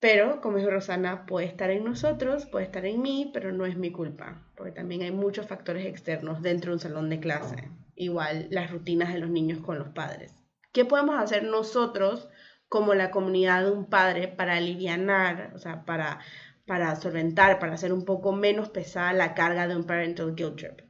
Pero, 0.00 0.40
como 0.40 0.58
dijo 0.58 0.70
Rosana, 0.70 1.26
puede 1.26 1.46
estar 1.46 1.70
en 1.70 1.82
nosotros, 1.82 2.46
puede 2.46 2.66
estar 2.66 2.86
en 2.86 3.02
mí, 3.02 3.32
pero 3.34 3.52
no 3.52 3.66
es 3.66 3.76
mi 3.76 3.90
culpa, 3.90 4.46
porque 4.56 4.70
también 4.70 5.02
hay 5.02 5.10
muchos 5.10 5.46
factores 5.46 5.86
externos 5.86 6.40
dentro 6.40 6.70
de 6.70 6.74
un 6.74 6.80
salón 6.80 7.10
de 7.10 7.18
clase. 7.18 7.68
Igual 7.96 8.46
las 8.50 8.70
rutinas 8.70 9.12
de 9.12 9.18
los 9.18 9.28
niños 9.28 9.58
con 9.58 9.76
los 9.76 9.88
padres. 9.88 10.32
¿Qué 10.72 10.84
podemos 10.84 11.20
hacer 11.20 11.42
nosotros 11.42 12.28
como 12.68 12.94
la 12.94 13.10
comunidad 13.10 13.64
de 13.64 13.70
un 13.70 13.86
padre 13.86 14.28
para 14.28 14.56
aliviar, 14.56 15.52
o 15.54 15.58
sea, 15.58 15.84
para 15.84 16.20
para 16.68 16.94
solventar, 16.94 17.58
para 17.58 17.72
hacer 17.72 17.92
un 17.92 18.04
poco 18.04 18.32
menos 18.32 18.68
pesada 18.68 19.12
la 19.14 19.34
carga 19.34 19.66
de 19.66 19.74
un 19.74 19.84
parental 19.84 20.34
guilt 20.36 20.56
trip? 20.56 20.80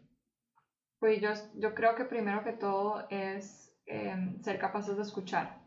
Pues 0.98 1.20
yo, 1.20 1.30
yo 1.54 1.74
creo 1.74 1.94
que 1.94 2.04
primero 2.04 2.42
que 2.42 2.52
todo 2.52 3.06
es 3.08 3.72
em, 3.86 4.42
ser 4.42 4.58
capaces 4.58 4.96
de 4.96 5.02
escuchar, 5.02 5.62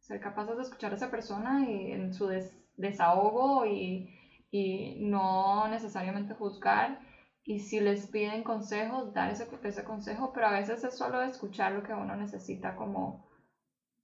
ser 0.00 0.20
capaces 0.20 0.56
de 0.56 0.62
escuchar 0.64 0.92
a 0.92 0.96
esa 0.96 1.10
persona 1.10 1.64
y 1.70 1.92
en 1.92 2.12
su 2.12 2.28
desahogo 2.76 3.64
y, 3.64 4.10
y, 4.50 4.96
no 5.00 5.68
necesariamente 5.68 6.34
juzgar. 6.34 6.98
Y 7.44 7.60
si 7.60 7.78
les 7.80 8.08
piden 8.08 8.42
consejos, 8.42 9.14
dar 9.14 9.30
ese, 9.30 9.48
ese 9.62 9.84
consejo, 9.84 10.32
pero 10.32 10.48
a 10.48 10.52
veces 10.52 10.82
es 10.82 10.96
solo 10.96 11.22
escuchar 11.22 11.72
lo 11.72 11.82
que 11.84 11.92
uno 11.92 12.16
necesita 12.16 12.74
como, 12.76 13.28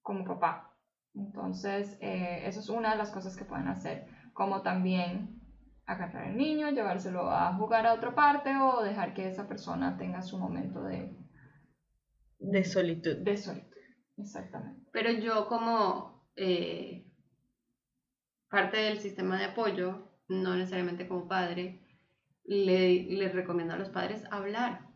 como 0.02 0.24
papá. 0.24 0.76
Entonces, 1.14 1.98
eh, 2.00 2.42
eso 2.46 2.60
es 2.60 2.68
una 2.68 2.92
de 2.92 2.98
las 2.98 3.10
cosas 3.10 3.36
que 3.36 3.44
pueden 3.44 3.68
hacer. 3.68 4.06
Como 4.32 4.62
también 4.62 5.37
agarrar 5.88 6.26
al 6.26 6.36
niño, 6.36 6.70
llevárselo 6.70 7.30
a 7.30 7.54
jugar 7.54 7.86
a 7.86 7.94
otra 7.94 8.14
parte 8.14 8.54
o 8.56 8.82
dejar 8.82 9.14
que 9.14 9.26
esa 9.26 9.48
persona 9.48 9.96
tenga 9.96 10.22
su 10.22 10.38
momento 10.38 10.84
de, 10.84 11.16
de 12.38 12.64
solitud. 12.64 13.16
De 13.16 13.36
solitud, 13.38 13.76
exactamente. 14.18 14.86
Pero 14.92 15.10
yo 15.12 15.48
como 15.48 16.30
eh, 16.36 17.10
parte 18.50 18.76
del 18.76 19.00
sistema 19.00 19.38
de 19.38 19.46
apoyo, 19.46 20.12
no 20.28 20.56
necesariamente 20.56 21.08
como 21.08 21.26
padre, 21.26 21.80
le, 22.44 23.04
les 23.04 23.34
recomiendo 23.34 23.72
a 23.72 23.78
los 23.78 23.88
padres 23.88 24.24
hablar, 24.30 24.86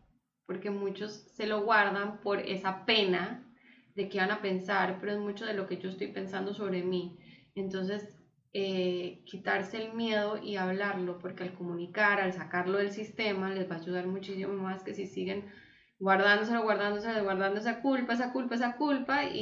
porque 0.46 0.70
muchos 0.70 1.12
se 1.34 1.46
lo 1.46 1.62
guardan 1.64 2.20
por 2.20 2.40
esa 2.40 2.84
pena 2.84 3.50
de 3.94 4.10
que 4.10 4.18
van 4.18 4.30
a 4.30 4.42
pensar, 4.42 4.98
pero 5.00 5.12
es 5.12 5.18
mucho 5.18 5.46
de 5.46 5.54
lo 5.54 5.66
que 5.66 5.78
yo 5.78 5.88
estoy 5.88 6.08
pensando 6.08 6.52
sobre 6.52 6.82
mí. 6.82 7.18
Entonces, 7.54 8.21
eh, 8.54 9.22
quitarse 9.24 9.82
el 9.82 9.94
miedo 9.94 10.36
y 10.36 10.56
hablarlo, 10.56 11.18
porque 11.18 11.42
al 11.44 11.54
comunicar, 11.54 12.20
al 12.20 12.34
sacarlo 12.34 12.78
del 12.78 12.90
sistema, 12.90 13.50
les 13.50 13.70
va 13.70 13.76
a 13.76 13.78
ayudar 13.78 14.06
muchísimo 14.06 14.52
más 14.52 14.82
que 14.82 14.94
si 14.94 15.06
siguen 15.06 15.46
guardándoselo, 15.98 16.62
guardándoselo, 16.62 17.22
guardando 17.22 17.60
esa 17.60 17.80
culpa, 17.80 18.12
esa 18.12 18.32
culpa, 18.32 18.56
esa 18.56 18.76
culpa, 18.76 19.24
y, 19.24 19.38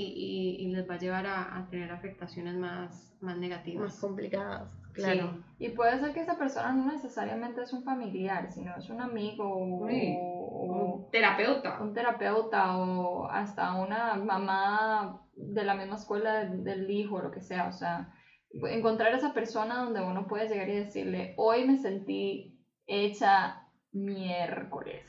y, 0.61 0.67
les 0.69 0.89
va 0.89 0.95
a 0.95 0.99
llevar 0.99 1.27
a, 1.27 1.57
a, 1.57 1.69
tener 1.71 1.91
afectaciones 1.91 2.55
más, 2.55 3.17
más 3.21 3.37
negativas. 3.39 3.85
Más 3.85 4.01
complicadas, 4.01 4.79
claro. 4.93 5.43
Y 5.59 5.71
puede 5.71 5.99
ser 5.99 6.13
que 6.13 6.21
esa 6.21 6.37
persona 6.37 6.71
no 6.73 6.93
necesariamente 6.93 7.63
es 7.63 7.73
un 7.73 7.83
familiar, 7.83 8.53
sino 8.53 8.77
es 8.77 8.91
un 8.91 9.01
amigo 9.01 9.45
o, 9.45 9.65
un 9.65 11.11
terapeuta. 11.11 11.81
Un 11.81 11.95
terapeuta 11.95 12.77
o 12.77 13.27
hasta 13.27 13.75
una 13.75 14.15
mamá 14.17 15.21
de 15.35 15.65
la 15.65 15.75
misma 15.75 15.97
escuela 15.97 16.45
del, 16.45 16.63
del 16.63 16.91
hijo, 16.91 17.23
lo 17.23 17.31
que 17.31 17.41
sea, 17.41 17.69
o 17.69 17.73
sea 17.73 18.13
encontrar 18.53 19.15
esa 19.15 19.33
persona 19.33 19.85
donde 19.85 20.01
uno 20.01 20.27
puede 20.27 20.49
llegar 20.49 20.69
y 20.69 20.85
decirle, 20.85 21.35
hoy 21.37 21.67
me 21.67 21.79
sentí 21.79 22.61
hecha 22.87 23.69
miércoles. 23.93 25.05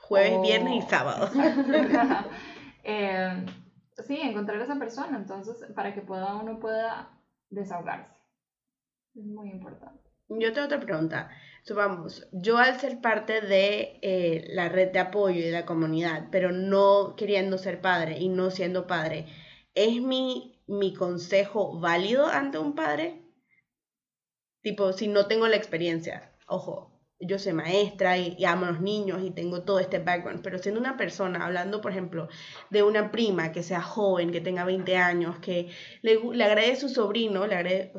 Jueves, 0.00 0.40
viernes 0.40 0.84
y 0.84 0.88
sábado. 0.88 1.30
eh, 2.84 3.44
sí, 4.06 4.18
encontrar 4.20 4.60
esa 4.60 4.78
persona, 4.78 5.16
entonces, 5.16 5.56
para 5.74 5.94
que 5.94 6.00
pueda, 6.00 6.36
uno 6.36 6.58
pueda 6.60 7.10
desahogarse. 7.50 8.14
Es 9.14 9.24
muy 9.24 9.50
importante. 9.50 10.02
Yo 10.28 10.52
tengo 10.52 10.66
otra 10.66 10.80
pregunta. 10.80 11.30
Supongamos, 11.62 12.28
yo 12.32 12.58
al 12.58 12.78
ser 12.78 13.00
parte 13.00 13.40
de 13.40 13.98
eh, 14.02 14.44
la 14.50 14.68
red 14.68 14.92
de 14.92 14.98
apoyo 14.98 15.40
y 15.40 15.44
de 15.44 15.50
la 15.50 15.66
comunidad, 15.66 16.28
pero 16.30 16.52
no 16.52 17.14
queriendo 17.16 17.58
ser 17.58 17.80
padre 17.80 18.18
y 18.18 18.28
no 18.28 18.50
siendo 18.50 18.86
padre, 18.86 19.26
¿es 19.74 20.00
mi 20.00 20.55
mi 20.66 20.94
consejo 20.94 21.78
válido 21.78 22.26
ante 22.26 22.58
un 22.58 22.74
padre? 22.74 23.22
Tipo, 24.62 24.92
si 24.92 25.08
no 25.08 25.26
tengo 25.26 25.46
la 25.46 25.56
experiencia, 25.56 26.32
ojo, 26.46 26.96
yo 27.20 27.38
soy 27.38 27.52
maestra 27.52 28.18
y, 28.18 28.44
amo 28.44 28.66
a 28.66 28.72
los 28.72 28.80
niños 28.80 29.22
y 29.22 29.30
tengo 29.30 29.62
todo 29.62 29.78
este 29.78 29.98
background, 29.98 30.42
pero 30.42 30.58
siendo 30.58 30.80
una 30.80 30.96
persona, 30.96 31.44
hablando 31.44 31.80
por 31.80 31.92
ejemplo 31.92 32.28
de 32.70 32.82
una 32.82 33.10
prima 33.10 33.52
que 33.52 33.62
sea 33.62 33.80
joven, 33.80 34.32
que 34.32 34.40
tenga 34.40 34.64
20 34.64 34.96
años, 34.96 35.38
que 35.38 35.70
le, 36.02 36.18
agrade 36.44 36.76
su 36.76 36.88
sobrino, 36.88 37.46
le 37.46 37.54
agrade, 37.54 37.92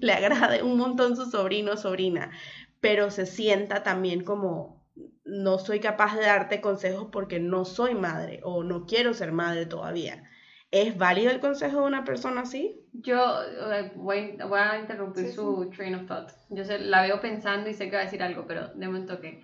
le 0.00 0.20
le 0.58 0.62
un 0.62 0.78
montón 0.78 1.16
su 1.16 1.30
sobrino 1.30 1.76
sobrina, 1.76 2.32
pero 2.80 3.10
se 3.10 3.26
sienta 3.26 3.82
también 3.82 4.24
como 4.24 4.84
no 5.24 5.58
soy 5.58 5.80
capaz 5.80 6.16
de 6.16 6.26
darte 6.26 6.60
consejos 6.60 7.08
porque 7.12 7.40
no 7.40 7.64
soy 7.64 7.94
madre 7.94 8.40
o 8.42 8.62
no 8.64 8.86
quiero 8.86 9.14
ser 9.14 9.32
madre 9.32 9.66
todavía. 9.66 10.24
¿Es 10.74 10.98
válido 10.98 11.30
el 11.30 11.38
consejo 11.38 11.82
de 11.82 11.86
una 11.86 12.02
persona 12.02 12.40
así? 12.40 12.84
Yo 12.94 13.16
eh, 13.44 13.92
voy, 13.94 14.36
voy, 14.48 14.58
a 14.58 14.80
interrumpir 14.80 15.30
su 15.30 15.70
train 15.70 15.94
of 15.94 16.06
thought. 16.08 16.30
Yo 16.50 16.64
sé, 16.64 16.80
la 16.80 17.02
veo 17.02 17.20
pensando 17.20 17.70
y 17.70 17.74
sé 17.74 17.88
que 17.88 17.94
va 17.94 18.02
a 18.02 18.06
decir 18.06 18.20
algo, 18.20 18.44
pero 18.44 18.74
de 18.74 18.86
momento 18.86 19.20
que... 19.20 19.40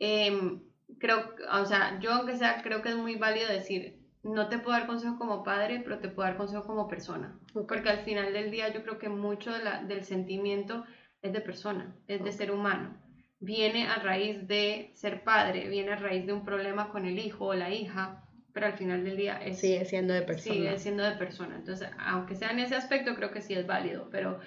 Eh, 0.00 0.58
creo, 0.98 1.34
o 1.52 1.64
sea, 1.66 2.00
yo 2.00 2.12
aunque 2.12 2.34
sea, 2.34 2.62
creo 2.64 2.82
que 2.82 2.88
es 2.88 2.96
muy 2.96 3.14
válido 3.14 3.46
decir, 3.46 4.02
no 4.24 4.48
te 4.48 4.58
puedo 4.58 4.76
dar 4.76 4.88
consejo 4.88 5.18
como 5.18 5.44
padre, 5.44 5.82
pero 5.84 6.00
te 6.00 6.08
puedo 6.08 6.28
dar 6.28 6.36
consejo 6.36 6.66
como 6.66 6.88
persona. 6.88 7.38
Porque 7.52 7.88
al 7.88 8.00
final 8.00 8.32
del 8.32 8.50
día 8.50 8.72
yo 8.72 8.82
creo 8.82 8.98
que 8.98 9.08
mucho 9.08 9.52
de 9.52 9.62
la, 9.62 9.84
del 9.84 10.02
sentimiento 10.02 10.84
es 11.22 11.32
de 11.32 11.40
persona, 11.40 11.94
es 12.08 12.24
de 12.24 12.32
ser 12.32 12.50
humano. 12.50 13.00
Viene 13.38 13.86
a 13.86 14.00
raíz 14.00 14.48
de 14.48 14.90
ser 14.94 15.22
padre, 15.22 15.68
viene 15.68 15.92
a 15.92 15.96
raíz 15.96 16.26
de 16.26 16.32
un 16.32 16.44
problema 16.44 16.90
con 16.90 17.06
el 17.06 17.20
hijo 17.20 17.46
o 17.46 17.54
la 17.54 17.70
hija, 17.70 18.24
pero 18.52 18.66
al 18.66 18.74
final 18.74 19.04
del 19.04 19.16
día 19.16 19.42
es, 19.42 19.58
sigue 19.60 19.84
siendo 19.84 20.14
de 20.14 20.22
persona. 20.22 20.54
Sigue 20.54 20.78
siendo 20.78 21.02
de 21.02 21.12
persona. 21.12 21.56
Entonces, 21.56 21.88
aunque 21.98 22.34
sea 22.34 22.50
en 22.50 22.60
ese 22.60 22.74
aspecto, 22.74 23.14
creo 23.14 23.30
que 23.30 23.40
sí 23.40 23.54
es 23.54 23.66
válido, 23.66 24.08
pero 24.10 24.40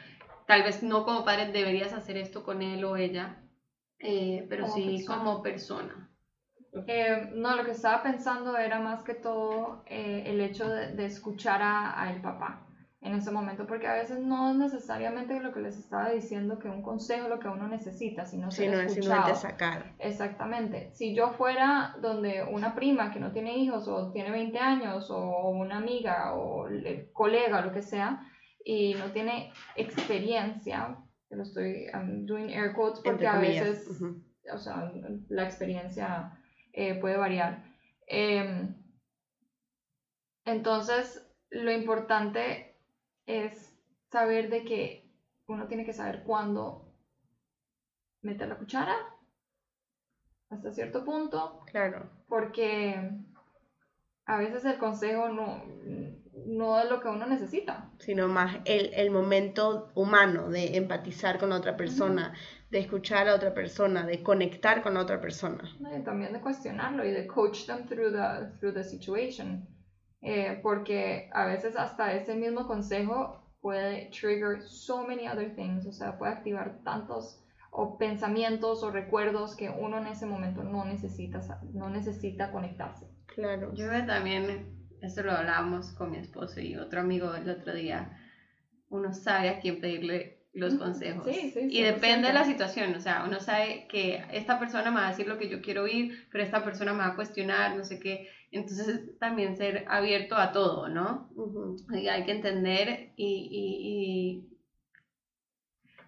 tal 0.48 0.64
vez 0.64 0.84
no 0.84 1.06
como 1.06 1.26
padre 1.26 1.52
deberías 1.52 1.94
hacer 1.94 2.18
esto 2.18 2.44
con 2.44 2.62
él 2.62 2.84
o 2.86 2.98
ella, 2.98 3.42
eh, 4.00 4.46
pero 4.50 4.68
sí 4.68 5.04
como 5.06 5.42
persona. 5.42 6.10
Eh, 6.88 7.30
no, 7.34 7.56
lo 7.56 7.64
que 7.64 7.72
estaba 7.72 8.04
pensando 8.04 8.58
era 8.58 8.80
más 8.80 9.04
que 9.04 9.14
todo 9.14 9.84
eh, 9.88 10.24
el 10.28 10.42
hecho 10.42 10.68
de, 10.68 11.06
escuchar 11.06 11.62
a, 11.62 12.02
a, 12.02 12.12
el 12.12 12.22
papá 12.22 12.65
en 13.06 13.14
ese 13.14 13.30
momento, 13.30 13.68
porque 13.68 13.86
a 13.86 13.94
veces 13.94 14.20
no 14.20 14.50
es 14.50 14.56
necesariamente 14.58 15.40
lo 15.40 15.54
que 15.54 15.60
les 15.60 15.78
estaba 15.78 16.10
diciendo 16.10 16.58
que 16.58 16.68
un 16.68 16.82
consejo 16.82 17.26
es 17.26 17.30
lo 17.30 17.40
que 17.40 17.48
uno 17.48 17.68
necesita, 17.68 18.26
sino 18.26 18.50
ser 18.50 18.72
no 18.72 18.80
escuchado. 18.80 19.32
Es 19.32 19.42
sacar. 19.42 19.94
Exactamente. 20.00 20.90
Si 20.94 21.14
yo 21.14 21.30
fuera 21.30 21.96
donde 22.02 22.44
una 22.44 22.74
prima 22.74 23.12
que 23.12 23.20
no 23.20 23.32
tiene 23.32 23.58
hijos 23.58 23.88
o 23.88 24.12
tiene 24.12 24.32
20 24.32 24.58
años 24.58 25.12
o 25.12 25.50
una 25.50 25.78
amiga 25.78 26.34
o 26.34 26.68
colega 27.14 27.60
o 27.60 27.66
lo 27.66 27.72
que 27.72 27.84
sea 27.84 28.28
y 28.64 28.96
no 28.96 29.12
tiene 29.12 29.54
experiencia, 29.76 30.98
que 31.30 31.36
lo 31.36 31.44
estoy 31.44 31.86
I'm 31.94 32.26
doing 32.26 32.50
air 32.50 32.74
quotes 32.74 33.02
porque 33.04 33.28
a 33.28 33.38
veces, 33.38 33.88
o 34.52 34.58
sea, 34.58 34.92
la 35.30 35.44
experiencia 35.44 36.40
eh, 36.74 36.96
puede 36.96 37.18
variar. 37.18 37.64
Em, 38.08 38.76
entonces, 40.44 41.24
lo 41.52 41.72
importante 41.72 42.75
es 43.26 43.74
saber 44.12 44.50
de 44.50 44.64
que 44.64 45.10
uno 45.48 45.68
tiene 45.68 45.86
que 45.86 45.94
saber 45.94 46.24
cuándo 46.24 46.94
meter 48.22 48.48
la 48.48 48.58
cuchara 48.58 48.96
hasta 50.50 50.72
cierto 50.72 51.04
punto. 51.04 51.62
Claro. 51.68 52.10
Porque 52.28 53.12
a 54.26 54.38
veces 54.38 54.66
el 54.66 54.78
consejo 54.78 55.30
no, 55.30 55.64
no 56.48 56.80
es 56.80 56.90
lo 56.90 57.00
que 57.00 57.08
uno 57.08 57.26
necesita. 57.26 57.92
Sino 58.00 58.28
más 58.28 58.58
el, 58.66 58.94
el 58.94 59.12
momento 59.12 59.92
humano 59.96 60.50
de 60.50 60.78
empatizar 60.78 61.40
con 61.40 61.52
otra 61.52 61.78
persona, 61.78 62.34
de 62.70 62.80
escuchar 62.80 63.28
a 63.28 63.36
otra 63.36 63.54
persona, 63.54 64.06
de 64.06 64.24
conectar 64.24 64.82
con 64.82 64.98
otra 64.98 65.22
persona. 65.22 65.64
y 65.80 66.04
también 66.04 66.34
de 66.34 66.42
cuestionarlo 66.42 67.06
y 67.06 67.12
de 67.12 67.28
coach 67.28 67.66
them 67.66 67.88
through 67.88 68.12
the, 68.12 68.58
through 68.60 68.74
the 68.74 68.84
situation. 68.84 69.68
Eh, 70.28 70.60
porque 70.64 71.30
a 71.34 71.46
veces 71.46 71.76
hasta 71.76 72.14
ese 72.14 72.34
mismo 72.34 72.66
consejo 72.66 73.44
puede 73.62 74.10
trigger 74.10 74.60
so 74.60 75.06
many 75.06 75.28
other 75.28 75.54
things, 75.54 75.86
o 75.86 75.92
sea, 75.92 76.18
puede 76.18 76.34
activar 76.34 76.80
tantos 76.84 77.44
o 77.70 78.00
pensamientos 78.00 78.82
o 78.82 78.90
recuerdos 78.90 79.56
que 79.56 79.70
uno 79.70 80.00
en 80.00 80.08
ese 80.08 80.26
momento 80.26 80.64
no 80.64 80.84
necesita, 80.84 81.42
no 81.74 81.92
necesita 81.92 82.52
conectarse. 82.52 83.06
Claro. 83.28 83.72
Yo 83.76 83.88
también, 84.08 84.88
esto 85.00 85.22
lo 85.22 85.32
hablábamos 85.32 85.92
con 85.92 86.10
mi 86.10 86.18
esposo 86.18 86.60
y 86.60 86.76
otro 86.76 87.02
amigo 87.02 87.36
el 87.36 87.48
otro 87.48 87.76
día, 87.76 88.18
uno 88.90 89.14
sabe 89.14 89.50
a 89.50 89.60
quién 89.60 89.80
pedirle 89.80 90.35
los 90.56 90.76
consejos. 90.76 91.28
Sí, 91.28 91.52
sí, 91.54 91.68
y 91.70 91.84
depende 91.84 92.30
de 92.30 92.34
la 92.34 92.46
situación, 92.46 92.96
o 92.96 93.00
sea, 93.02 93.26
uno 93.28 93.40
sabe 93.42 93.88
que 93.90 94.24
esta 94.32 94.58
persona 94.58 94.90
me 94.90 95.02
va 95.02 95.08
a 95.08 95.12
decir 95.12 95.28
lo 95.28 95.38
que 95.38 95.50
yo 95.50 95.62
quiero 95.62 95.84
oír, 95.84 96.28
pero 96.32 96.44
esta 96.44 96.64
persona 96.64 96.94
me 96.94 97.00
va 97.00 97.08
a 97.08 97.16
cuestionar, 97.16 97.76
no 97.76 97.84
sé 97.84 98.00
qué. 98.00 98.30
Entonces 98.52 99.20
también 99.20 99.58
ser 99.58 99.86
abierto 99.90 100.36
a 100.38 100.54
todo, 100.54 100.88
¿no? 100.88 101.30
y 101.94 102.08
hay 102.08 102.24
que 102.24 102.32
entender 102.32 103.12
y, 103.18 103.50
y, 103.52 104.56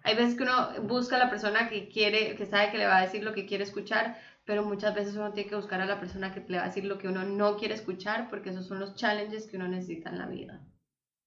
hay 0.02 0.14
veces 0.14 0.36
que 0.36 0.44
uno 0.44 0.82
busca 0.84 1.16
a 1.16 1.18
la 1.18 1.28
persona 1.28 1.68
que 1.68 1.88
quiere, 1.88 2.34
que 2.36 2.46
sabe 2.46 2.70
que 2.70 2.78
le 2.78 2.86
va 2.86 2.96
a 2.96 3.02
decir 3.02 3.22
lo 3.22 3.34
que 3.34 3.44
quiere 3.44 3.64
escuchar, 3.64 4.16
pero 4.46 4.64
muchas 4.64 4.94
veces 4.94 5.14
uno 5.16 5.32
tiene 5.32 5.50
que 5.50 5.56
buscar 5.56 5.82
a 5.82 5.86
la 5.86 6.00
persona 6.00 6.32
que 6.32 6.42
le 6.48 6.56
va 6.56 6.64
a 6.64 6.68
decir 6.68 6.86
lo 6.86 6.96
que 6.96 7.08
uno 7.08 7.24
no 7.24 7.58
quiere 7.58 7.74
escuchar, 7.74 8.30
porque 8.30 8.48
esos 8.48 8.66
son 8.66 8.80
los 8.80 8.94
challenges 8.94 9.46
que 9.46 9.58
uno 9.58 9.68
necesita 9.68 10.08
en 10.08 10.18
la 10.18 10.26
vida. 10.26 10.62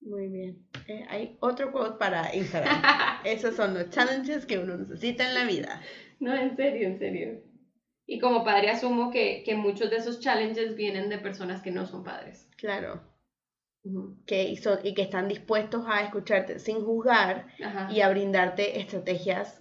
Muy 0.01 0.27
bien. 0.27 0.65
Eh, 0.87 1.05
hay 1.09 1.37
otro 1.39 1.71
quote 1.71 1.97
para 1.97 2.35
Instagram. 2.35 2.75
Esos 3.25 3.55
son 3.55 3.73
los 3.73 3.89
challenges 3.89 4.45
que 4.45 4.57
uno 4.57 4.77
necesita 4.77 5.27
en 5.27 5.35
la 5.35 5.45
vida. 5.45 5.81
No, 6.19 6.35
en 6.35 6.55
serio, 6.55 6.87
en 6.87 6.99
serio. 6.99 7.41
Y 8.07 8.19
como 8.19 8.43
padre 8.43 8.71
asumo 8.71 9.11
que, 9.11 9.43
que 9.43 9.55
muchos 9.55 9.89
de 9.89 9.97
esos 9.97 10.19
challenges 10.19 10.75
vienen 10.75 11.09
de 11.09 11.19
personas 11.19 11.61
que 11.61 11.71
no 11.71 11.85
son 11.85 12.03
padres. 12.03 12.49
Claro. 12.57 13.01
Que, 14.25 14.43
y, 14.43 14.59
y 14.83 14.93
que 14.93 15.01
están 15.01 15.27
dispuestos 15.27 15.85
a 15.87 16.03
escucharte 16.03 16.59
sin 16.59 16.83
juzgar 16.83 17.47
y 17.89 18.01
a 18.01 18.09
brindarte 18.09 18.79
estrategias 18.79 19.60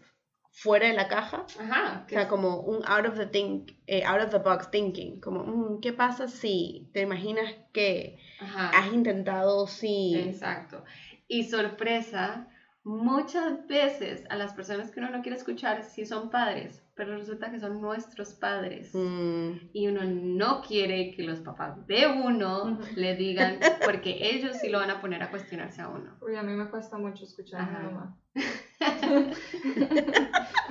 fuera 0.51 0.89
de 0.89 0.95
la 0.95 1.09
caja. 1.09 1.47
Ajá, 1.59 2.05
o 2.07 2.09
sea, 2.09 2.29
como 2.29 2.61
un 2.61 2.83
out 2.87 3.07
of 3.07 3.17
the, 3.17 3.27
think, 3.27 3.73
eh, 3.87 4.03
out 4.05 4.21
of 4.21 4.31
the 4.31 4.39
box 4.39 4.71
thinking. 4.71 5.21
Como, 5.21 5.45
mm, 5.45 5.81
¿qué 5.81 5.93
pasa 5.93 6.29
si 6.29 6.91
te 6.93 7.03
imaginas 7.03 7.55
que 7.73 8.19
has 8.41 8.93
intentado 8.93 9.67
si... 9.67 10.15
Exacto. 10.17 10.85
Y 11.29 11.45
sorpresa, 11.45 12.49
muchas 12.85 13.67
veces 13.67 14.25
a 14.31 14.37
las 14.37 14.53
personas 14.53 14.91
que 14.91 15.01
uno 15.01 15.11
no 15.11 15.23
quiere 15.23 15.37
escuchar 15.37 15.85
sí 15.85 16.07
son 16.07 16.31
padres, 16.31 16.83
pero 17.01 17.17
resulta 17.17 17.51
que 17.51 17.59
son 17.59 17.81
nuestros 17.81 18.35
padres. 18.35 18.95
Mm. 18.95 19.71
Y 19.73 19.89
uno 19.89 20.03
no 20.05 20.61
quiere 20.61 21.13
que 21.13 21.23
los 21.23 21.41
papás 21.41 21.87
de 21.87 22.07
uno 22.07 22.79
le 22.95 23.17
digan, 23.17 23.59
porque 23.87 24.19
ellos 24.21 24.59
sí 24.59 24.69
lo 24.69 24.81
van 24.81 24.91
a 24.91 25.01
poner 25.01 25.23
a 25.23 25.31
cuestionarse 25.31 25.81
a 25.81 25.89
uno. 25.89 26.19
Uy, 26.21 26.37
a 26.37 26.43
mí 26.43 26.53
me 26.53 26.69
cuesta 26.69 26.99
mucho 26.99 27.25
escuchar 27.25 27.63
a 27.63 27.65
mi 27.65 27.87
mamá. 27.87 28.19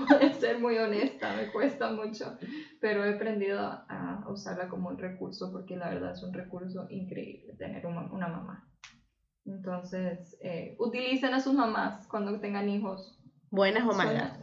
Puede 0.07 0.33
ser 0.35 0.59
muy 0.59 0.77
honesta, 0.77 1.35
me 1.35 1.51
cuesta 1.51 1.91
mucho, 1.91 2.37
pero 2.79 3.03
he 3.03 3.15
aprendido 3.15 3.59
a 3.59 4.23
usarla 4.29 4.69
como 4.69 4.89
un 4.89 4.99
recurso 4.99 5.51
porque 5.51 5.77
la 5.77 5.89
verdad 5.89 6.11
es 6.11 6.21
un 6.21 6.31
recurso 6.31 6.85
increíble 6.91 7.55
tener 7.57 7.87
una, 7.87 8.27
mamá. 8.27 8.69
Entonces, 9.45 10.37
eh, 10.43 10.75
utilicen 10.77 11.33
a 11.33 11.39
sus 11.39 11.55
mamás 11.55 12.07
cuando 12.07 12.39
tengan 12.39 12.69
hijos. 12.69 13.18
Buenas 13.51 13.83
o 13.87 13.93
malas. 13.93 14.37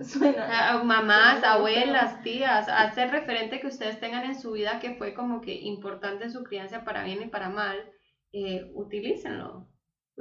Ah, 0.49 0.83
mamás, 0.85 1.45
abuelas, 1.45 2.23
tías, 2.23 2.69
hacer 2.69 3.11
referente 3.11 3.61
que 3.61 3.69
ustedes 3.69 4.01
tengan 4.01 4.25
en 4.25 4.41
su 4.41 4.53
vida 4.53 4.81
que 4.81 4.95
fue 4.95 5.15
como 5.15 5.41
que 5.41 5.55
importante 5.55 6.25
en 6.25 6.33
su 6.33 6.43
crianza 6.43 6.85
para 6.85 7.05
bien 7.05 7.23
y 7.23 7.27
para 7.27 7.49
mal, 7.49 7.77
eh, 8.33 8.71
utilícenlo 8.75 9.69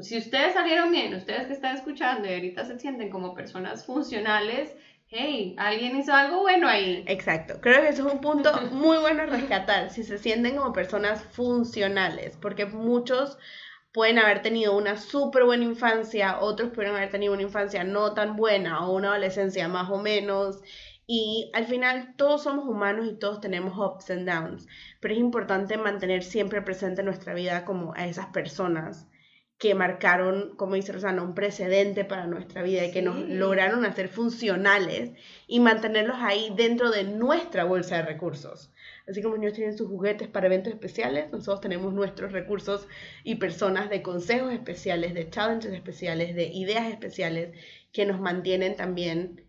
si 0.01 0.17
ustedes 0.17 0.53
salieron 0.53 0.91
bien, 0.91 1.13
ustedes 1.15 1.47
que 1.47 1.53
están 1.53 1.75
escuchando 1.75 2.27
y 2.27 2.33
ahorita 2.33 2.65
se 2.65 2.79
sienten 2.79 3.09
como 3.09 3.33
personas 3.33 3.85
funcionales, 3.85 4.75
hey, 5.07 5.55
alguien 5.57 5.97
hizo 5.97 6.13
algo 6.13 6.41
bueno 6.41 6.67
ahí. 6.67 7.03
Exacto, 7.07 7.59
creo 7.61 7.81
que 7.81 7.89
eso 7.89 8.07
es 8.07 8.13
un 8.13 8.19
punto 8.19 8.51
muy 8.71 8.97
bueno 8.97 9.23
a 9.23 9.27
rescatar, 9.27 9.89
si 9.89 10.03
se 10.03 10.17
sienten 10.17 10.57
como 10.57 10.73
personas 10.73 11.23
funcionales, 11.23 12.37
porque 12.41 12.65
muchos 12.65 13.37
pueden 13.95 14.19
haber 14.19 14.41
tenido 14.41 14.75
una 14.75 14.97
súper 14.97 15.45
buena 15.45 15.63
infancia, 15.63 16.39
otros 16.41 16.71
pueden 16.71 16.93
haber 16.93 17.09
tenido 17.09 17.31
una 17.31 17.43
infancia 17.43 17.85
no 17.85 18.13
tan 18.13 18.35
buena 18.35 18.85
o 18.85 18.93
una 18.93 19.11
adolescencia 19.11 19.69
más 19.69 19.89
o 19.89 19.97
menos. 19.99 20.61
Y 21.07 21.49
al 21.53 21.65
final 21.65 22.13
todos 22.17 22.43
somos 22.43 22.65
humanos 22.67 23.07
y 23.09 23.17
todos 23.17 23.39
tenemos 23.39 23.73
ups 23.77 24.09
and 24.11 24.27
downs, 24.29 24.67
pero 24.99 25.13
es 25.13 25.19
importante 25.21 25.77
mantener 25.77 26.23
siempre 26.23 26.61
presente 26.61 27.01
en 27.01 27.05
nuestra 27.05 27.33
vida 27.33 27.63
como 27.63 27.93
a 27.95 28.05
esas 28.05 28.25
personas 28.27 29.07
que 29.57 29.75
marcaron, 29.75 30.57
como 30.57 30.75
dice 30.75 30.91
Rosana, 30.91 31.23
un 31.23 31.33
precedente 31.33 32.03
para 32.03 32.27
nuestra 32.27 32.63
vida 32.63 32.83
y 32.83 32.91
que 32.91 33.01
nos 33.01 33.17
lograron 33.17 33.85
hacer 33.85 34.09
funcionales 34.09 35.11
y 35.47 35.61
mantenerlos 35.61 36.17
ahí 36.19 36.53
dentro 36.57 36.91
de 36.91 37.05
nuestra 37.05 37.63
bolsa 37.63 37.95
de 37.95 38.01
recursos. 38.01 38.73
Así 39.07 39.21
como 39.21 39.35
ellos 39.35 39.53
tienen 39.53 39.77
sus 39.77 39.87
juguetes 39.87 40.27
para 40.27 40.47
eventos 40.47 40.73
especiales, 40.73 41.31
nosotros 41.31 41.61
tenemos 41.61 41.93
nuestros 41.93 42.31
recursos 42.31 42.87
y 43.23 43.35
personas 43.35 43.89
de 43.89 44.01
consejos 44.01 44.51
especiales, 44.53 45.13
de 45.13 45.29
challenges 45.29 45.73
especiales, 45.73 46.35
de 46.35 46.47
ideas 46.47 46.87
especiales 46.91 47.57
que 47.91 48.05
nos 48.05 48.19
mantienen 48.19 48.75
también 48.75 49.47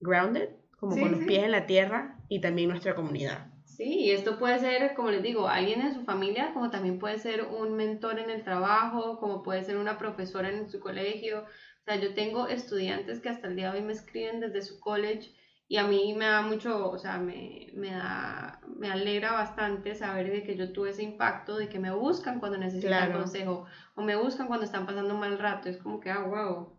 grounded, 0.00 0.50
como 0.78 0.96
Sí, 0.96 1.00
con 1.00 1.12
los 1.12 1.20
sí. 1.20 1.26
pies 1.26 1.44
en 1.44 1.52
la 1.52 1.66
tierra 1.66 2.18
y 2.28 2.40
también 2.40 2.68
nuestra 2.70 2.94
comunidad. 2.94 3.48
Sí, 3.64 4.00
y 4.00 4.10
esto 4.10 4.38
puede 4.38 4.58
ser, 4.58 4.94
como 4.94 5.10
les 5.10 5.22
digo, 5.22 5.48
alguien 5.48 5.80
en 5.80 5.94
su 5.94 6.02
familia, 6.04 6.52
como 6.52 6.70
también 6.70 6.98
puede 6.98 7.18
ser 7.18 7.44
un 7.44 7.74
mentor 7.76 8.18
en 8.18 8.28
el 8.28 8.42
trabajo, 8.44 9.18
como 9.18 9.42
puede 9.42 9.64
ser 9.64 9.76
una 9.78 9.96
profesora 9.96 10.50
en 10.50 10.68
su 10.68 10.80
colegio. 10.80 11.44
O 11.44 11.84
sea, 11.84 11.96
yo 11.96 12.12
tengo 12.14 12.48
estudiantes 12.48 13.20
que 13.20 13.28
hasta 13.30 13.48
el 13.48 13.56
día 13.56 13.72
de 13.72 13.78
hoy 13.78 13.84
me 13.84 13.92
escriben 13.94 14.40
desde 14.40 14.60
su 14.62 14.78
college 14.80 15.32
y 15.72 15.76
a 15.76 15.84
mí 15.86 16.14
me 16.14 16.24
da 16.26 16.42
mucho, 16.42 16.90
o 16.90 16.98
sea, 16.98 17.18
me, 17.18 17.68
me 17.74 17.92
da, 17.92 18.60
me 18.76 18.90
alegra 18.90 19.30
bastante 19.34 19.94
saber 19.94 20.28
de 20.32 20.42
que 20.42 20.56
yo 20.56 20.72
tuve 20.72 20.90
ese 20.90 21.04
impacto, 21.04 21.56
de 21.56 21.68
que 21.68 21.78
me 21.78 21.92
buscan 21.92 22.40
cuando 22.40 22.58
necesitan 22.58 23.06
Claro. 23.06 23.20
consejo 23.20 23.66
o 23.94 24.02
me 24.02 24.16
buscan 24.16 24.48
cuando 24.48 24.66
están 24.66 24.84
pasando 24.84 25.14
un 25.14 25.20
mal 25.20 25.38
rato. 25.38 25.68
Es 25.68 25.76
como 25.78 26.00
que, 26.00 26.10
ah, 26.10 26.24
wow. 26.24 26.76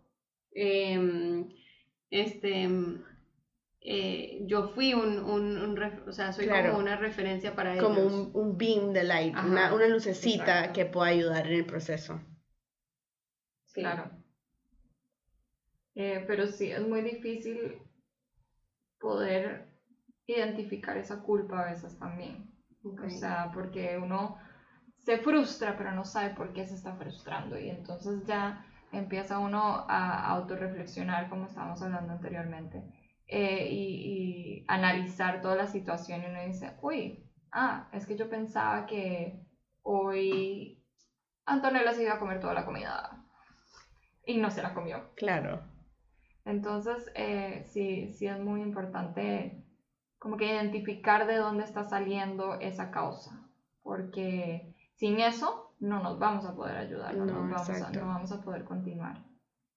Em, 0.50 1.48
este, 2.10 2.68
eh, 3.80 4.40
yo 4.42 4.68
fui 4.74 4.92
un, 4.92 5.20
un, 5.20 5.56
un 5.56 5.74
ref- 5.74 6.06
o 6.06 6.12
sea, 6.12 6.34
soy 6.34 6.44
Claro. 6.44 6.72
como 6.72 6.80
una 6.82 6.96
referencia 6.96 7.54
para 7.54 7.78
Como 7.78 7.98
ellos. 7.98 8.12
un, 8.12 8.30
un 8.34 8.58
beam 8.58 8.92
de 8.92 9.04
light, 9.04 9.34
Ajá, 9.34 9.46
una, 9.48 9.74
una 9.74 9.88
lucecita 9.88 10.58
exacto. 10.58 10.72
que 10.74 10.84
pueda 10.84 11.08
ayudar 11.08 11.46
en 11.46 11.54
el 11.54 11.64
proceso. 11.64 12.20
Sí. 13.64 13.80
Claro. 13.80 14.10
Eh, 15.94 16.24
pero 16.26 16.46
sí, 16.46 16.70
es 16.70 16.86
muy 16.86 17.00
difícil 17.00 17.78
poder 19.02 19.68
identificar 20.26 20.96
esa 20.96 21.20
culpa 21.22 21.60
a 21.60 21.70
veces 21.72 21.98
también. 21.98 22.50
Ok. 22.84 23.02
O 23.06 23.10
sea, 23.10 23.50
porque 23.52 23.98
uno 23.98 24.38
se 24.98 25.18
frustra, 25.18 25.76
pero 25.76 25.92
no 25.92 26.04
sabe 26.04 26.30
por 26.34 26.52
qué 26.52 26.64
se 26.64 26.76
está 26.76 26.94
frustrando. 26.94 27.58
Y 27.58 27.68
entonces 27.68 28.24
ya 28.24 28.64
empieza 28.92 29.40
uno 29.40 29.84
a 29.88 30.28
autorreflexionar, 30.28 31.28
como 31.28 31.46
estábamos 31.46 31.82
hablando 31.82 32.12
anteriormente, 32.12 32.82
eh, 33.26 33.68
y, 33.68 34.60
y 34.60 34.64
analizar 34.68 35.40
toda 35.40 35.56
la 35.56 35.66
situación. 35.66 36.22
Y 36.22 36.26
uno 36.26 36.44
dice, 36.44 36.76
uy, 36.80 37.28
ah, 37.50 37.88
es 37.92 38.06
que 38.06 38.16
yo 38.16 38.30
pensaba 38.30 38.86
que 38.86 39.44
hoy 39.82 40.82
Antonella 41.44 41.92
se 41.92 42.04
iba 42.04 42.14
a 42.14 42.20
comer 42.20 42.40
toda 42.40 42.54
la 42.54 42.64
comida. 42.64 43.18
Y 44.24 44.38
no 44.38 44.50
se 44.50 44.62
la 44.62 44.72
comió. 44.72 45.12
Claro. 45.16 45.71
Entonces, 46.44 47.10
eh, 47.14 47.64
sí, 47.66 48.12
sí 48.12 48.26
es 48.26 48.38
muy 48.38 48.62
importante 48.62 49.64
como 50.18 50.36
que 50.36 50.46
identificar 50.46 51.26
de 51.26 51.36
dónde 51.36 51.64
está 51.64 51.84
saliendo 51.84 52.54
esa 52.60 52.90
causa, 52.90 53.48
porque 53.82 54.74
sin 54.94 55.20
eso 55.20 55.74
no 55.80 56.02
nos 56.02 56.18
vamos 56.18 56.44
a 56.44 56.54
poder 56.54 56.76
ayudar, 56.76 57.14
no, 57.14 57.24
No, 57.24 57.46
nos 57.46 57.68
vamos, 57.68 57.82
a, 57.82 57.90
no 57.90 58.06
vamos 58.06 58.32
a 58.32 58.40
poder 58.40 58.64
continuar. 58.64 59.24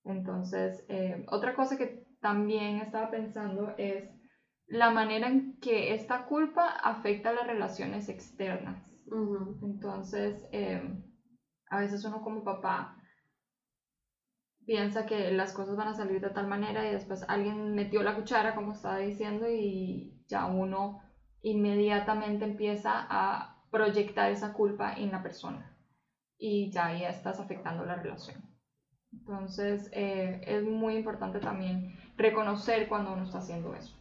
Entonces, 0.04 0.86
eh, 0.88 1.26
otra 1.30 1.56
cosa 1.56 1.78
que 1.78 2.06
también 2.20 2.78
estaba 2.78 3.10
pensando 3.10 3.74
es 3.78 4.08
la 4.68 4.92
manera 4.92 5.28
en 5.28 5.60
que 5.60 5.94
esta 5.94 6.26
culpa 6.26 6.68
afecta 6.68 7.34
las 7.34 7.48
relaciones 7.48 8.10
externas. 8.10 8.92
Entonces, 9.62 10.48
eh, 10.52 10.82
a 11.70 11.80
veces 11.80 12.04
uno 12.06 12.22
como 12.22 12.44
papá 12.44 12.98
piensa 14.66 15.06
que 15.06 15.32
las 15.32 15.54
cosas 15.54 15.76
van 15.78 15.90
a 15.90 15.94
salir 15.94 16.22
de 16.22 16.30
tal 16.30 16.48
manera 16.48 16.88
y 16.88 16.92
después 16.92 17.24
alguien 17.28 17.76
metió 17.76 18.04
la 18.04 18.16
cuchara, 18.16 18.56
como 18.56 18.74
estaba 18.74 18.98
diciendo, 18.98 19.48
y 19.50 20.24
ya 20.28 20.46
uno 20.46 21.02
inmediatamente 21.42 22.46
empieza 22.46 23.06
a 23.10 23.62
proyectar 23.70 24.32
esa 24.32 24.54
culpa 24.54 24.94
en 24.94 25.12
la 25.12 25.22
persona 25.22 25.78
y 26.38 26.72
ya 26.72 26.94
ya 26.98 27.10
estás 27.10 27.40
afectando 27.40 27.86
la 27.86 27.96
relación. 27.96 28.42
Entonces, 29.12 29.90
eh, 29.94 30.42
es 30.46 30.64
muy 30.64 30.96
importante 30.96 31.40
también 31.40 31.96
reconocer 32.18 32.88
cuando 32.88 33.14
uno 33.14 33.24
está 33.24 33.38
haciendo 33.40 33.74
eso. 33.74 33.96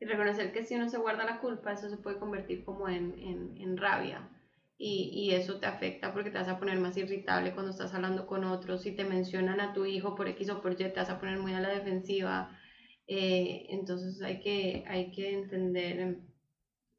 Y 0.00 0.06
reconocer 0.06 0.52
que 0.52 0.64
si 0.64 0.74
uno 0.74 0.88
se 0.88 0.98
guarda 0.98 1.24
la 1.24 1.38
culpa, 1.38 1.72
eso 1.72 1.88
se 1.88 1.96
puede 1.96 2.18
convertir 2.18 2.64
como 2.64 2.88
en, 2.88 3.14
en, 3.18 3.56
en 3.58 3.76
rabia. 3.76 4.28
Y, 4.76 5.10
y 5.14 5.30
eso 5.32 5.60
te 5.60 5.66
afecta 5.66 6.12
porque 6.12 6.30
te 6.30 6.38
vas 6.38 6.48
a 6.48 6.58
poner 6.58 6.78
más 6.78 6.96
irritable 6.96 7.52
cuando 7.52 7.70
estás 7.70 7.94
hablando 7.94 8.26
con 8.26 8.44
otros. 8.44 8.82
Si 8.82 8.92
te 8.92 9.04
mencionan 9.04 9.60
a 9.60 9.72
tu 9.72 9.86
hijo 9.86 10.14
por 10.14 10.28
X 10.28 10.50
o 10.50 10.60
por 10.60 10.72
Y, 10.72 10.76
te 10.76 10.88
vas 10.88 11.10
a 11.10 11.20
poner 11.20 11.38
muy 11.38 11.54
a 11.54 11.60
la 11.60 11.68
defensiva. 11.70 12.58
Eh, 13.06 13.66
entonces 13.70 14.20
hay 14.22 14.40
que, 14.40 14.84
hay 14.86 15.10
que 15.12 15.32
entender 15.32 16.18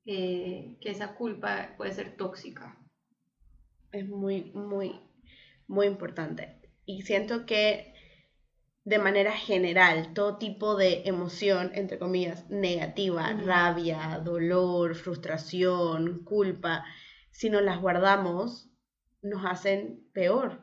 eh, 0.05 0.77
que 0.79 0.91
esa 0.91 1.15
culpa 1.15 1.73
puede 1.77 1.93
ser 1.93 2.15
tóxica. 2.15 2.77
Es 3.91 4.07
muy, 4.07 4.51
muy, 4.53 4.99
muy 5.67 5.87
importante. 5.87 6.61
Y 6.85 7.01
siento 7.01 7.45
que 7.45 7.93
de 8.85 8.99
manera 8.99 9.31
general, 9.31 10.13
todo 10.13 10.37
tipo 10.37 10.75
de 10.75 11.01
emoción, 11.05 11.71
entre 11.73 11.97
comillas, 11.97 12.47
negativa, 12.51 13.33
rabia, 13.33 14.21
dolor, 14.23 14.93
frustración, 14.93 16.23
culpa, 16.23 16.85
si 17.35 17.49
nos 17.49 17.63
las 17.63 17.81
guardamos, 17.81 18.69
nos 19.21 19.43
hacen 19.45 20.07
peor. 20.13 20.61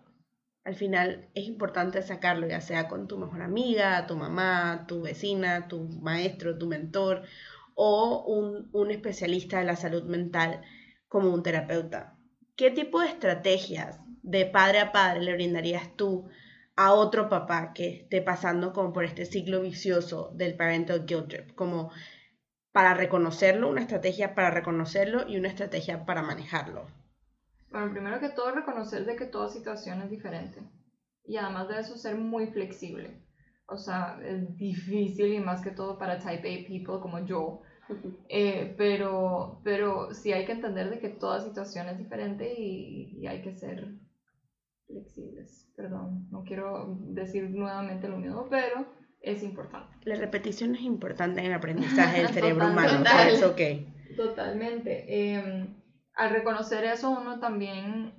Al 0.64 0.74
final 0.74 1.28
es 1.34 1.44
importante 1.46 2.00
sacarlo, 2.00 2.48
ya 2.48 2.62
sea 2.62 2.88
con 2.88 3.08
tu 3.08 3.18
mejor 3.18 3.42
amiga, 3.42 4.06
tu 4.06 4.16
mamá, 4.16 4.86
tu 4.88 5.02
vecina, 5.02 5.68
tu 5.68 5.82
maestro, 5.82 6.56
tu 6.56 6.66
mentor 6.66 7.24
o 7.74 8.24
un, 8.72 8.90
especialista 8.90 9.58
de 9.58 9.66
la 9.66 9.76
salud 9.76 10.04
mental 10.04 10.62
como 11.08 11.28
un 11.34 11.42
terapeuta. 11.42 12.16
¿Qué 12.56 12.70
tipo 12.70 13.00
de 13.00 13.08
estrategias 13.08 14.00
de 14.22 14.46
padre 14.46 14.80
a 14.80 14.92
padre 14.92 15.20
le 15.20 15.34
brindarías 15.34 15.94
tú 15.94 16.30
a 16.74 16.94
otro 16.94 17.28
papá 17.28 17.74
que 17.74 17.96
esté 17.96 18.22
pasando 18.22 18.72
como 18.72 18.94
por 18.94 19.04
este 19.04 19.26
ciclo 19.26 19.60
vicioso 19.60 20.32
del 20.34 20.56
parental 20.56 21.04
guilt 21.04 21.28
trip? 21.28 21.54
Como 21.54 21.90
para 22.72 22.94
reconocerlo, 22.94 23.68
una 23.68 23.82
estrategia 23.82 24.34
para 24.34 24.50
reconocerlo 24.50 25.28
y 25.28 25.36
una 25.36 25.48
estrategia 25.48 26.04
para 26.06 26.22
manejarlo. 26.22 26.86
Bueno, 27.70 27.92
primero 27.92 28.20
que 28.20 28.30
todo, 28.30 28.50
reconocer 28.50 29.04
de 29.04 29.16
que 29.16 29.26
toda 29.26 29.48
situación 29.48 30.02
es 30.02 30.10
diferente. 30.10 30.60
Y 31.24 31.36
además 31.36 31.68
de 31.68 31.80
eso, 31.80 31.96
ser 31.96 32.16
muy 32.16 32.46
flexible. 32.48 33.22
O 33.66 33.76
sea, 33.76 34.18
es 34.22 34.56
difícil 34.56 35.32
y 35.34 35.40
más 35.40 35.62
que 35.62 35.70
todo 35.70 35.98
para 35.98 36.18
type 36.18 36.64
A 36.64 36.66
people 36.66 37.00
como 37.00 37.24
yo. 37.24 37.62
Eh, 38.28 38.74
pero, 38.78 39.60
pero 39.64 40.14
sí 40.14 40.32
hay 40.32 40.46
que 40.46 40.52
entender 40.52 40.88
de 40.88 40.98
que 40.98 41.10
toda 41.10 41.40
situación 41.40 41.88
es 41.88 41.98
diferente 41.98 42.54
y, 42.56 43.18
y 43.18 43.26
hay 43.26 43.42
que 43.42 43.52
ser 43.52 43.98
flexibles. 44.86 45.70
Perdón, 45.76 46.28
no 46.30 46.44
quiero 46.44 46.96
decir 47.00 47.50
nuevamente 47.50 48.08
lo 48.08 48.16
mismo, 48.16 48.46
pero 48.48 48.86
es 49.22 49.42
importante. 49.42 49.96
La 50.04 50.16
repetición 50.16 50.74
es 50.74 50.82
importante 50.82 51.40
en 51.40 51.46
el 51.46 51.52
aprendizaje 51.54 52.22
del 52.22 52.28
cerebro 52.34 52.68
humano, 52.68 52.98
total. 52.98 53.30
so 53.30 53.34
it's 53.36 53.42
okay. 53.44 53.86
Totalmente. 54.16 55.04
Eh, 55.08 55.66
al 56.14 56.30
reconocer 56.30 56.84
eso, 56.84 57.10
uno 57.10 57.38
también 57.40 58.14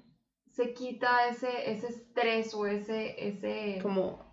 se 0.52 0.74
quita 0.74 1.28
ese, 1.28 1.72
ese 1.72 1.88
estrés 1.88 2.54
o 2.54 2.66
ese, 2.68 3.16
ese 3.28 3.80
Como, 3.82 4.24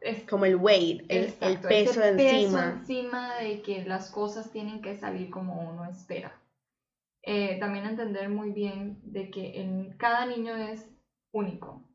es- 0.00 0.22
como 0.28 0.44
el 0.44 0.56
weight, 0.56 1.02
el, 1.08 1.18
el 1.18 1.24
exacto, 1.24 1.68
peso 1.68 1.90
ese 1.90 2.00
de 2.00 2.12
peso 2.12 2.34
encima. 2.36 2.72
encima 2.72 3.34
de 3.38 3.62
que 3.62 3.84
las 3.84 4.10
cosas 4.10 4.50
tienen 4.52 4.80
que 4.82 4.96
salir 4.96 5.30
como 5.30 5.68
uno 5.68 5.84
espera. 5.90 6.40
Eh, 7.22 7.58
también 7.58 7.86
entender 7.86 8.28
muy 8.28 8.52
bien 8.52 9.00
de 9.02 9.30
que 9.30 9.60
en, 9.60 9.96
cada 9.96 10.26
niño 10.26 10.54
es 10.56 10.86
único 11.32 11.88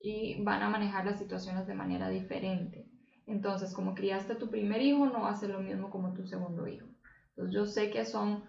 y 0.00 0.42
van 0.42 0.62
a 0.62 0.68
manejar 0.68 1.06
las 1.06 1.18
situaciones 1.18 1.66
de 1.68 1.74
manera 1.74 2.08
diferente. 2.10 2.86
Entonces, 3.26 3.74
como 3.74 3.94
criaste 3.94 4.34
a 4.34 4.38
tu 4.38 4.50
primer 4.50 4.80
hijo, 4.82 5.06
no 5.06 5.22
va 5.22 5.30
a 5.30 5.36
ser 5.36 5.50
lo 5.50 5.60
mismo 5.60 5.90
como 5.90 6.12
tu 6.14 6.26
segundo 6.26 6.66
hijo. 6.66 6.86
Entonces, 7.30 7.54
yo 7.54 7.66
sé 7.66 7.90
que 7.90 8.04
son, 8.04 8.44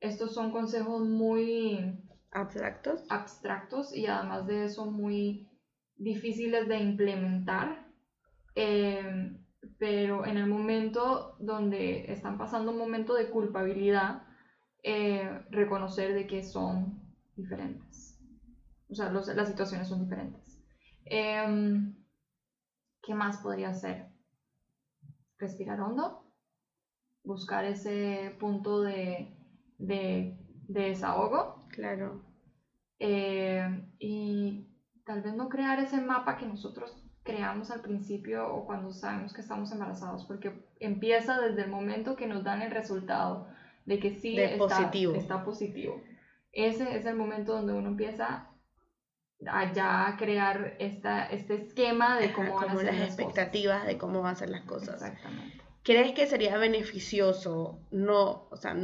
estos 0.00 0.34
son 0.34 0.52
consejos 0.52 1.02
muy 1.08 1.98
Abstractos. 2.32 3.10
abstractos 3.10 3.96
y 3.96 4.06
además 4.06 4.46
de 4.46 4.64
eso 4.66 4.86
muy 4.90 5.48
difíciles 5.96 6.68
de 6.68 6.78
implementar. 6.78 7.86
Eh, 8.54 9.36
pero 9.78 10.26
en 10.26 10.36
el 10.36 10.46
momento 10.46 11.36
donde 11.40 12.10
están 12.12 12.38
pasando 12.38 12.72
un 12.72 12.78
momento 12.78 13.14
de 13.14 13.30
culpabilidad, 13.30 14.22
eh, 14.82 15.44
reconocer 15.50 16.14
de 16.14 16.26
que 16.26 16.42
son 16.42 17.00
diferentes. 17.36 18.18
O 18.90 18.94
sea, 18.94 19.10
los- 19.10 19.28
las 19.28 19.48
situaciones 19.48 19.88
son 19.88 20.00
diferentes. 20.02 20.58
Em, 21.06 21.94
¿Qué 23.02 23.14
más 23.14 23.38
podría 23.38 23.74
ser? 23.74 24.09
Respirar 25.40 25.80
hondo, 25.80 26.22
buscar 27.24 27.64
ese 27.64 28.36
punto 28.38 28.82
de, 28.82 29.28
de, 29.78 30.36
de 30.68 30.80
desahogo 30.82 31.56
Claro. 31.70 32.20
eh, 32.98 33.82
y 33.98 34.66
tal 35.04 35.22
vez 35.22 35.34
no 35.34 35.48
crear 35.48 35.78
ese 35.80 36.00
mapa 36.00 36.36
que 36.36 36.46
nosotros 36.46 36.94
creamos 37.22 37.70
al 37.70 37.80
principio 37.80 38.48
o 38.52 38.66
cuando 38.66 38.92
sabemos 38.92 39.32
que 39.32 39.40
estamos 39.40 39.72
embarazados, 39.72 40.24
porque 40.24 40.52
empieza 40.80 41.38
desde 41.40 41.62
el 41.62 41.68
momento 41.70 42.16
que 42.16 42.26
nos 42.26 42.44
dan 42.44 42.62
el 42.62 42.70
resultado 42.70 43.46
de 43.86 43.98
que 43.98 44.10
sí 44.12 44.36
De 44.36 44.44
está, 44.54 44.58
positivo. 44.58 45.14
está 45.14 45.44
positivo. 45.44 46.00
Ese 46.52 46.96
es 46.96 47.06
el 47.06 47.14
momento 47.16 47.52
donde 47.54 47.72
uno 47.72 47.88
empieza 47.88 48.49
a 49.46 49.72
ya 49.72 50.16
crear 50.18 50.76
esta, 50.78 51.26
este 51.26 51.54
esquema 51.54 52.18
de 52.18 52.30
Ajá, 52.30 52.34
cómo 52.34 52.54
van 52.56 52.70
a 52.70 52.76
ser 52.76 52.94
las 52.94 52.98
las 52.98 53.16
cosas. 53.16 53.38
expectativas 53.38 53.86
de 53.86 53.98
cómo 53.98 54.22
van 54.22 54.32
a 54.32 54.36
ser 54.36 54.50
las 54.50 54.62
cosas. 54.64 55.02
Exactamente. 55.02 55.64
¿crees 55.82 56.12
que 56.12 56.26
sería 56.26 56.56
beneficioso? 56.58 57.80
No, 57.90 58.48
o 58.50 58.56
sea, 58.56 58.76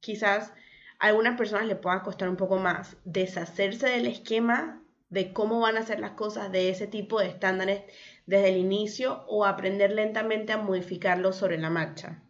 quizás 0.00 0.52
a 0.98 1.06
algunas 1.08 1.36
personas 1.36 1.66
le 1.66 1.76
pueda 1.76 2.02
costar 2.02 2.28
un 2.28 2.36
poco 2.36 2.58
más 2.58 2.96
deshacerse 3.04 3.88
del 3.88 4.06
esquema 4.06 4.82
de 5.08 5.32
cómo 5.32 5.60
van 5.60 5.76
a 5.76 5.82
ser 5.82 6.00
las 6.00 6.12
cosas 6.12 6.50
de 6.50 6.70
ese 6.70 6.86
tipo 6.86 7.20
de 7.20 7.28
estándares 7.28 7.82
desde 8.26 8.48
el 8.50 8.56
inicio 8.56 9.24
o 9.28 9.44
aprender 9.44 9.92
lentamente 9.92 10.52
a 10.52 10.58
modificarlo 10.58 11.32
sobre 11.32 11.58
la 11.58 11.70
marcha. 11.70 12.22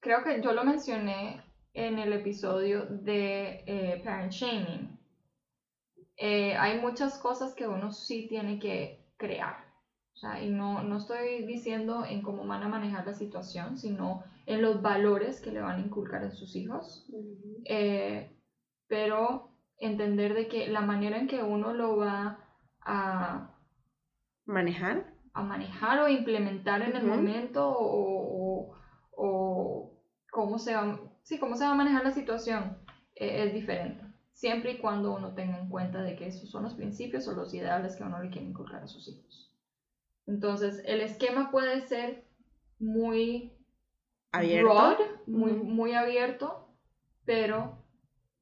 Creo 0.00 0.24
que 0.24 0.40
yo 0.42 0.52
lo 0.52 0.64
mencioné 0.64 1.42
en 1.74 1.98
el 1.98 2.12
episodio 2.12 2.86
de 2.86 3.62
eh, 3.66 4.02
Parent 4.04 4.32
Shaming. 4.32 4.98
Eh, 6.16 6.54
hay 6.56 6.78
muchas 6.80 7.18
cosas 7.18 7.54
que 7.54 7.66
uno 7.66 7.90
sí 7.92 8.26
tiene 8.28 8.58
que 8.58 9.04
crear. 9.16 9.56
O 10.14 10.16
sea, 10.16 10.40
y 10.42 10.50
no, 10.50 10.82
no 10.82 10.98
estoy 10.98 11.44
diciendo 11.46 12.04
en 12.04 12.22
cómo 12.22 12.46
van 12.46 12.62
a 12.62 12.68
manejar 12.68 13.06
la 13.06 13.14
situación, 13.14 13.76
sino 13.76 14.22
en 14.46 14.62
los 14.62 14.82
valores 14.82 15.40
que 15.40 15.50
le 15.50 15.60
van 15.60 15.76
a 15.76 15.80
inculcar 15.80 16.22
a 16.24 16.30
sus 16.30 16.54
hijos. 16.54 17.06
Eh, 17.64 18.30
pero 18.88 19.50
entender 19.78 20.34
de 20.34 20.48
que 20.48 20.68
la 20.68 20.80
manera 20.82 21.16
en 21.18 21.26
que 21.26 21.42
uno 21.42 21.72
lo 21.72 21.96
va 21.96 22.38
a 22.82 23.56
¿Manejar? 24.44 25.12
a 25.34 25.42
manejar 25.42 25.98
o 26.00 26.08
implementar 26.08 26.82
en 26.82 26.94
el 26.94 27.04
Ujú. 27.04 27.14
momento 27.16 27.66
o, 27.68 28.68
o- 28.68 28.76
o 29.16 29.98
cómo, 30.30 30.58
se 30.58 30.74
va, 30.74 31.00
sí, 31.22 31.38
cómo 31.38 31.56
se 31.56 31.64
va 31.64 31.70
a 31.70 31.74
manejar 31.74 32.04
la 32.04 32.12
situación 32.12 32.76
eh, 33.14 33.44
es 33.44 33.54
diferente. 33.54 34.01
Siempre 34.32 34.72
y 34.72 34.78
cuando 34.78 35.14
uno 35.14 35.34
tenga 35.34 35.58
en 35.58 35.68
cuenta 35.68 36.02
de 36.02 36.16
que 36.16 36.26
esos 36.26 36.50
son 36.50 36.64
los 36.64 36.74
principios 36.74 37.28
o 37.28 37.32
los 37.32 37.52
ideales 37.54 37.96
que 37.96 38.02
uno 38.02 38.22
le 38.22 38.30
quiere 38.30 38.48
inculcar 38.48 38.82
a 38.82 38.88
sus 38.88 39.06
hijos. 39.08 39.52
Entonces, 40.26 40.82
el 40.84 41.00
esquema 41.00 41.50
puede 41.50 41.82
ser 41.82 42.24
muy 42.78 43.52
¿Abierto? 44.32 44.68
broad, 44.68 44.96
muy, 45.26 45.52
muy 45.52 45.94
abierto, 45.94 46.68
pero 47.24 47.84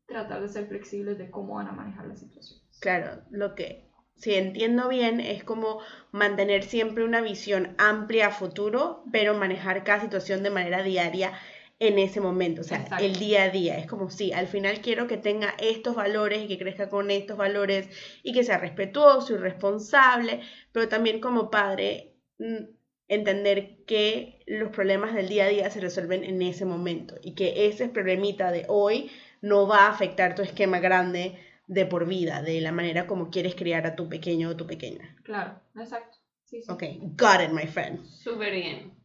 tratar 0.06 0.40
de 0.40 0.48
ser 0.48 0.66
flexibles 0.68 1.18
de 1.18 1.30
cómo 1.30 1.54
van 1.54 1.68
a 1.68 1.72
manejar 1.72 2.06
las 2.06 2.20
situaciones. 2.20 2.64
Claro, 2.80 3.22
lo 3.30 3.54
que, 3.54 3.90
si 4.16 4.34
entiendo 4.34 4.88
bien, 4.88 5.20
es 5.20 5.44
como 5.44 5.80
mantener 6.12 6.64
siempre 6.64 7.04
una 7.04 7.20
visión 7.20 7.74
amplia 7.78 8.28
a 8.28 8.30
futuro, 8.30 9.04
pero 9.12 9.34
manejar 9.34 9.84
cada 9.84 10.00
situación 10.00 10.42
de 10.42 10.50
manera 10.50 10.82
diaria 10.82 11.32
en 11.80 11.98
ese 11.98 12.20
momento, 12.20 12.60
o 12.60 12.64
sea, 12.64 12.82
Exacto. 12.82 13.02
el 13.02 13.18
día 13.18 13.44
a 13.44 13.48
día. 13.48 13.78
Es 13.78 13.86
como, 13.86 14.10
sí, 14.10 14.32
al 14.32 14.46
final 14.46 14.80
quiero 14.82 15.06
que 15.06 15.16
tenga 15.16 15.54
estos 15.58 15.96
valores 15.96 16.42
y 16.42 16.46
que 16.46 16.58
crezca 16.58 16.90
con 16.90 17.10
estos 17.10 17.38
valores 17.38 17.88
y 18.22 18.34
que 18.34 18.44
sea 18.44 18.58
respetuoso 18.58 19.34
y 19.34 19.38
responsable, 19.38 20.40
pero 20.72 20.88
también 20.88 21.20
como 21.20 21.50
padre, 21.50 22.12
mm, 22.38 22.64
entender 23.08 23.78
que 23.86 24.44
los 24.46 24.70
problemas 24.70 25.14
del 25.14 25.28
día 25.28 25.44
a 25.44 25.48
día 25.48 25.70
se 25.70 25.80
resuelven 25.80 26.22
en 26.22 26.42
ese 26.42 26.66
momento 26.66 27.16
y 27.22 27.34
que 27.34 27.66
ese 27.66 27.88
problemita 27.88 28.52
de 28.52 28.66
hoy 28.68 29.10
no 29.40 29.66
va 29.66 29.86
a 29.86 29.90
afectar 29.90 30.34
tu 30.34 30.42
esquema 30.42 30.80
grande 30.80 31.38
de 31.66 31.86
por 31.86 32.06
vida, 32.06 32.42
de 32.42 32.60
la 32.60 32.72
manera 32.72 33.06
como 33.06 33.30
quieres 33.30 33.54
criar 33.54 33.86
a 33.86 33.96
tu 33.96 34.08
pequeño 34.08 34.50
o 34.50 34.56
tu 34.56 34.66
pequeña. 34.66 35.16
Claro, 35.22 35.58
exacto. 35.74 36.18
Sí, 36.44 36.60
sí. 36.62 36.70
Ok, 36.70 36.82
got 37.16 37.40
it, 37.40 37.52
my 37.52 37.66
friend. 37.66 38.04
Súper 38.04 38.52
bien. 38.52 38.99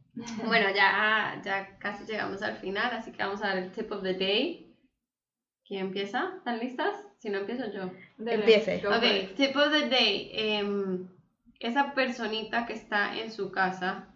Bueno, 0.45 0.67
ya, 0.73 1.41
ya 1.43 1.77
casi 1.77 2.05
llegamos 2.05 2.41
al 2.41 2.57
final, 2.57 2.91
así 2.93 3.11
que 3.11 3.23
vamos 3.23 3.41
a 3.43 3.47
dar 3.47 3.57
el 3.57 3.71
tip 3.71 3.91
of 3.91 4.03
the 4.03 4.13
day. 4.13 4.73
¿Quién 5.67 5.87
empieza? 5.87 6.33
¿Están 6.37 6.59
listas? 6.59 6.95
Si 7.17 7.29
no, 7.29 7.39
empiezo 7.39 7.71
yo. 7.71 7.91
Dele, 8.17 8.41
Empiece. 8.45 8.79
go. 8.81 8.89
Ok, 8.89 9.35
tip 9.35 9.55
of 9.55 9.71
the 9.71 9.89
day. 9.89 10.29
em, 10.33 11.07
esa 11.59 11.93
personita 11.93 12.65
que 12.65 12.73
está 12.73 13.17
en 13.17 13.31
su 13.31 13.51
casa 13.51 14.13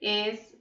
es 0.00 0.56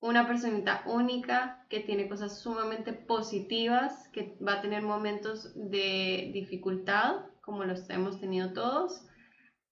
una 0.00 0.26
personita 0.26 0.82
única 0.86 1.66
que 1.68 1.80
tiene 1.80 2.08
cosas 2.08 2.40
sumamente 2.40 2.92
positivas, 2.92 4.08
que 4.12 4.36
va 4.46 4.54
a 4.54 4.62
tener 4.62 4.82
momentos 4.82 5.52
de 5.54 6.30
dificultad, 6.32 7.26
como 7.42 7.64
los 7.64 7.88
hemos 7.90 8.18
tenido 8.20 8.52
todos, 8.52 9.02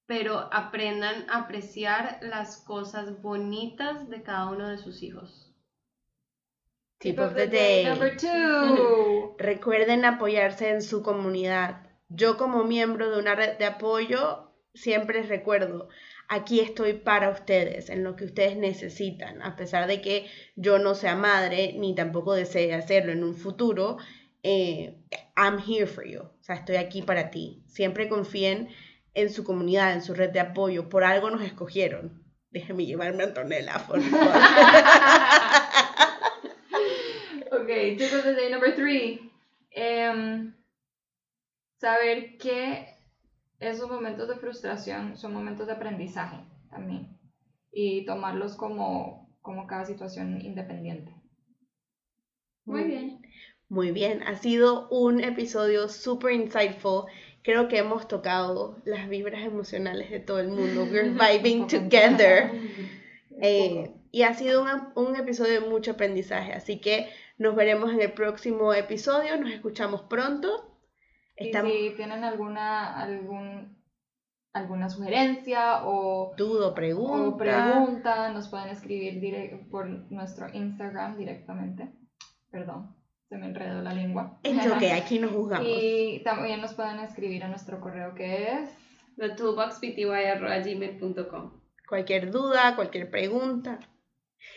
pero 0.08 0.48
aprendan 0.52 1.28
a 1.28 1.40
apreciar 1.40 2.18
las 2.22 2.56
cosas 2.56 3.20
bonitas 3.20 4.08
de 4.08 4.22
cada 4.22 4.50
uno 4.50 4.66
de 4.68 4.78
sus 4.78 5.02
hijos. 5.02 5.54
Tip 6.98 7.18
of 7.20 7.34
the 7.34 7.46
day. 7.46 7.84
Number 7.84 8.16
two. 8.16 9.36
Recuerden 9.38 10.06
apoyarse 10.06 10.70
en 10.70 10.80
su 10.80 11.02
comunidad. 11.02 11.86
Yo 12.08 12.38
como 12.38 12.64
miembro 12.64 13.10
de 13.10 13.18
una 13.18 13.34
red 13.34 13.58
de 13.58 13.66
apoyo 13.66 14.50
siempre 14.74 15.20
les 15.20 15.28
recuerdo, 15.28 15.90
aquí 16.28 16.60
estoy 16.60 16.94
para 16.94 17.28
ustedes, 17.28 17.90
en 17.90 18.02
lo 18.02 18.16
que 18.16 18.24
ustedes 18.24 18.56
necesitan, 18.56 19.42
a 19.42 19.56
pesar 19.56 19.86
de 19.88 20.00
que 20.00 20.26
yo 20.56 20.78
no 20.78 20.94
sea 20.94 21.16
madre 21.16 21.74
ni 21.76 21.94
tampoco 21.94 22.32
desee 22.32 22.72
hacerlo 22.74 23.12
en 23.12 23.24
un 23.24 23.34
futuro. 23.34 23.98
eh, 24.42 24.94
I'm 25.36 25.58
here 25.58 25.86
for 25.86 26.04
you. 26.04 26.22
O 26.22 26.32
sea, 26.40 26.56
estoy 26.56 26.76
aquí 26.76 27.02
para 27.02 27.30
ti. 27.30 27.62
Siempre 27.66 28.08
confíen 28.08 28.68
en 29.22 29.30
su 29.30 29.44
comunidad, 29.44 29.92
en 29.92 30.02
su 30.02 30.14
red 30.14 30.30
de 30.30 30.40
apoyo. 30.40 30.88
Por 30.88 31.04
algo 31.04 31.30
nos 31.30 31.42
escogieron. 31.42 32.24
Déjeme 32.50 32.86
llevarme 32.86 33.24
a 33.24 33.26
Antonella, 33.26 33.84
por 33.86 34.00
favor. 34.00 34.28
Ok, 37.50 37.96
tip 37.96 38.12
of 38.12 38.24
the 38.24 38.34
day 38.34 38.50
number 38.50 38.74
three. 38.74 39.32
Em, 39.70 40.54
saber 41.78 42.36
que 42.36 42.94
esos 43.58 43.88
momentos 43.88 44.28
de 44.28 44.36
frustración 44.36 45.16
son 45.16 45.32
momentos 45.32 45.66
de 45.66 45.72
aprendizaje 45.72 46.38
también. 46.70 47.18
Y 47.72 48.04
tomarlos 48.04 48.54
como, 48.54 49.34
como 49.40 49.66
cada 49.66 49.86
situación 49.86 50.40
independiente. 50.40 51.14
Muy 52.64 52.84
bien. 52.84 53.22
Muy 53.70 53.92
bien, 53.92 54.22
ha 54.22 54.34
sido 54.36 54.88
un 54.88 55.22
episodio 55.22 55.88
super 55.88 56.32
insightful. 56.32 57.04
Creo 57.48 57.66
que 57.66 57.78
hemos 57.78 58.06
tocado 58.08 58.76
las 58.84 59.08
vibras 59.08 59.40
emocionales 59.40 60.10
de 60.10 60.20
todo 60.20 60.38
el 60.38 60.48
mundo. 60.48 60.84
We're 60.92 61.14
vibing 61.14 61.66
together. 61.66 62.52
Eh, 63.40 63.94
y 64.10 64.22
ha 64.24 64.34
sido 64.34 64.64
un, 64.64 64.68
un 64.96 65.14
episodio 65.14 65.60
de 65.60 65.68
mucho 65.68 65.92
aprendizaje. 65.92 66.52
Así 66.52 66.80
que 66.80 67.08
nos 67.38 67.54
veremos 67.54 67.92
en 67.92 68.00
el 68.00 68.12
próximo 68.12 68.74
episodio. 68.74 69.40
Nos 69.40 69.52
escuchamos 69.52 70.02
pronto. 70.02 70.76
Y 71.36 71.52
si 71.52 71.94
tienen 71.96 72.24
alguna, 72.24 73.00
algún, 73.00 73.78
alguna 74.52 74.90
sugerencia 74.90 75.86
o, 75.86 76.34
dudo, 76.36 76.70
o 76.70 76.74
pregunta. 76.74 78.32
nos 78.32 78.48
pueden 78.48 78.70
escribir 78.70 79.68
por 79.70 79.86
nuestro 80.10 80.48
Instagram 80.52 81.16
directamente. 81.16 81.92
Perdón, 82.50 82.97
se 83.28 83.36
me 83.36 83.46
enredó 83.46 83.82
la 83.82 83.92
lengua. 83.92 84.38
Es 84.42 84.56
que 84.78 84.92
aquí 84.92 85.18
nos 85.18 85.32
juzgamos. 85.32 85.66
Y 85.68 86.20
también 86.24 86.60
nos 86.60 86.74
pueden 86.74 87.00
escribir 87.00 87.42
a 87.44 87.48
nuestro 87.48 87.80
correo 87.80 88.14
que 88.14 88.52
es 88.52 88.70
thetoolboxpty.gmail.com 89.16 91.50
Cualquier 91.88 92.30
duda, 92.30 92.76
cualquier 92.76 93.10
pregunta, 93.10 93.78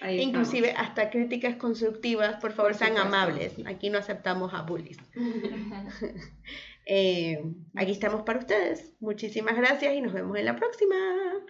Ahí 0.01 0.19
estamos. 0.19 0.47
inclusive 0.47 0.73
hasta 0.77 1.09
críticas 1.09 1.55
constructivas, 1.55 2.35
por 2.41 2.51
favor 2.53 2.71
Por 2.71 2.79
sean 2.79 2.97
amables. 2.97 3.53
Aquí 3.65 3.89
no 3.89 3.97
aceptamos 3.97 4.53
a 4.53 4.61
bullies. 4.61 4.97
Eh, 6.87 7.39
aquí 7.75 7.91
estamos 7.91 8.23
para 8.23 8.39
ustedes. 8.39 8.95
Muchísimas 8.99 9.55
gracias 9.55 9.93
y 9.93 10.01
nos 10.01 10.13
vemos 10.13 10.35
en 10.35 10.45
la 10.45 10.55
próxima. 10.55 10.95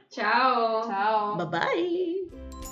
Chao. 0.09 0.85
Chao. 0.85 1.37
Bye 1.37 1.45
bye. 1.47 2.70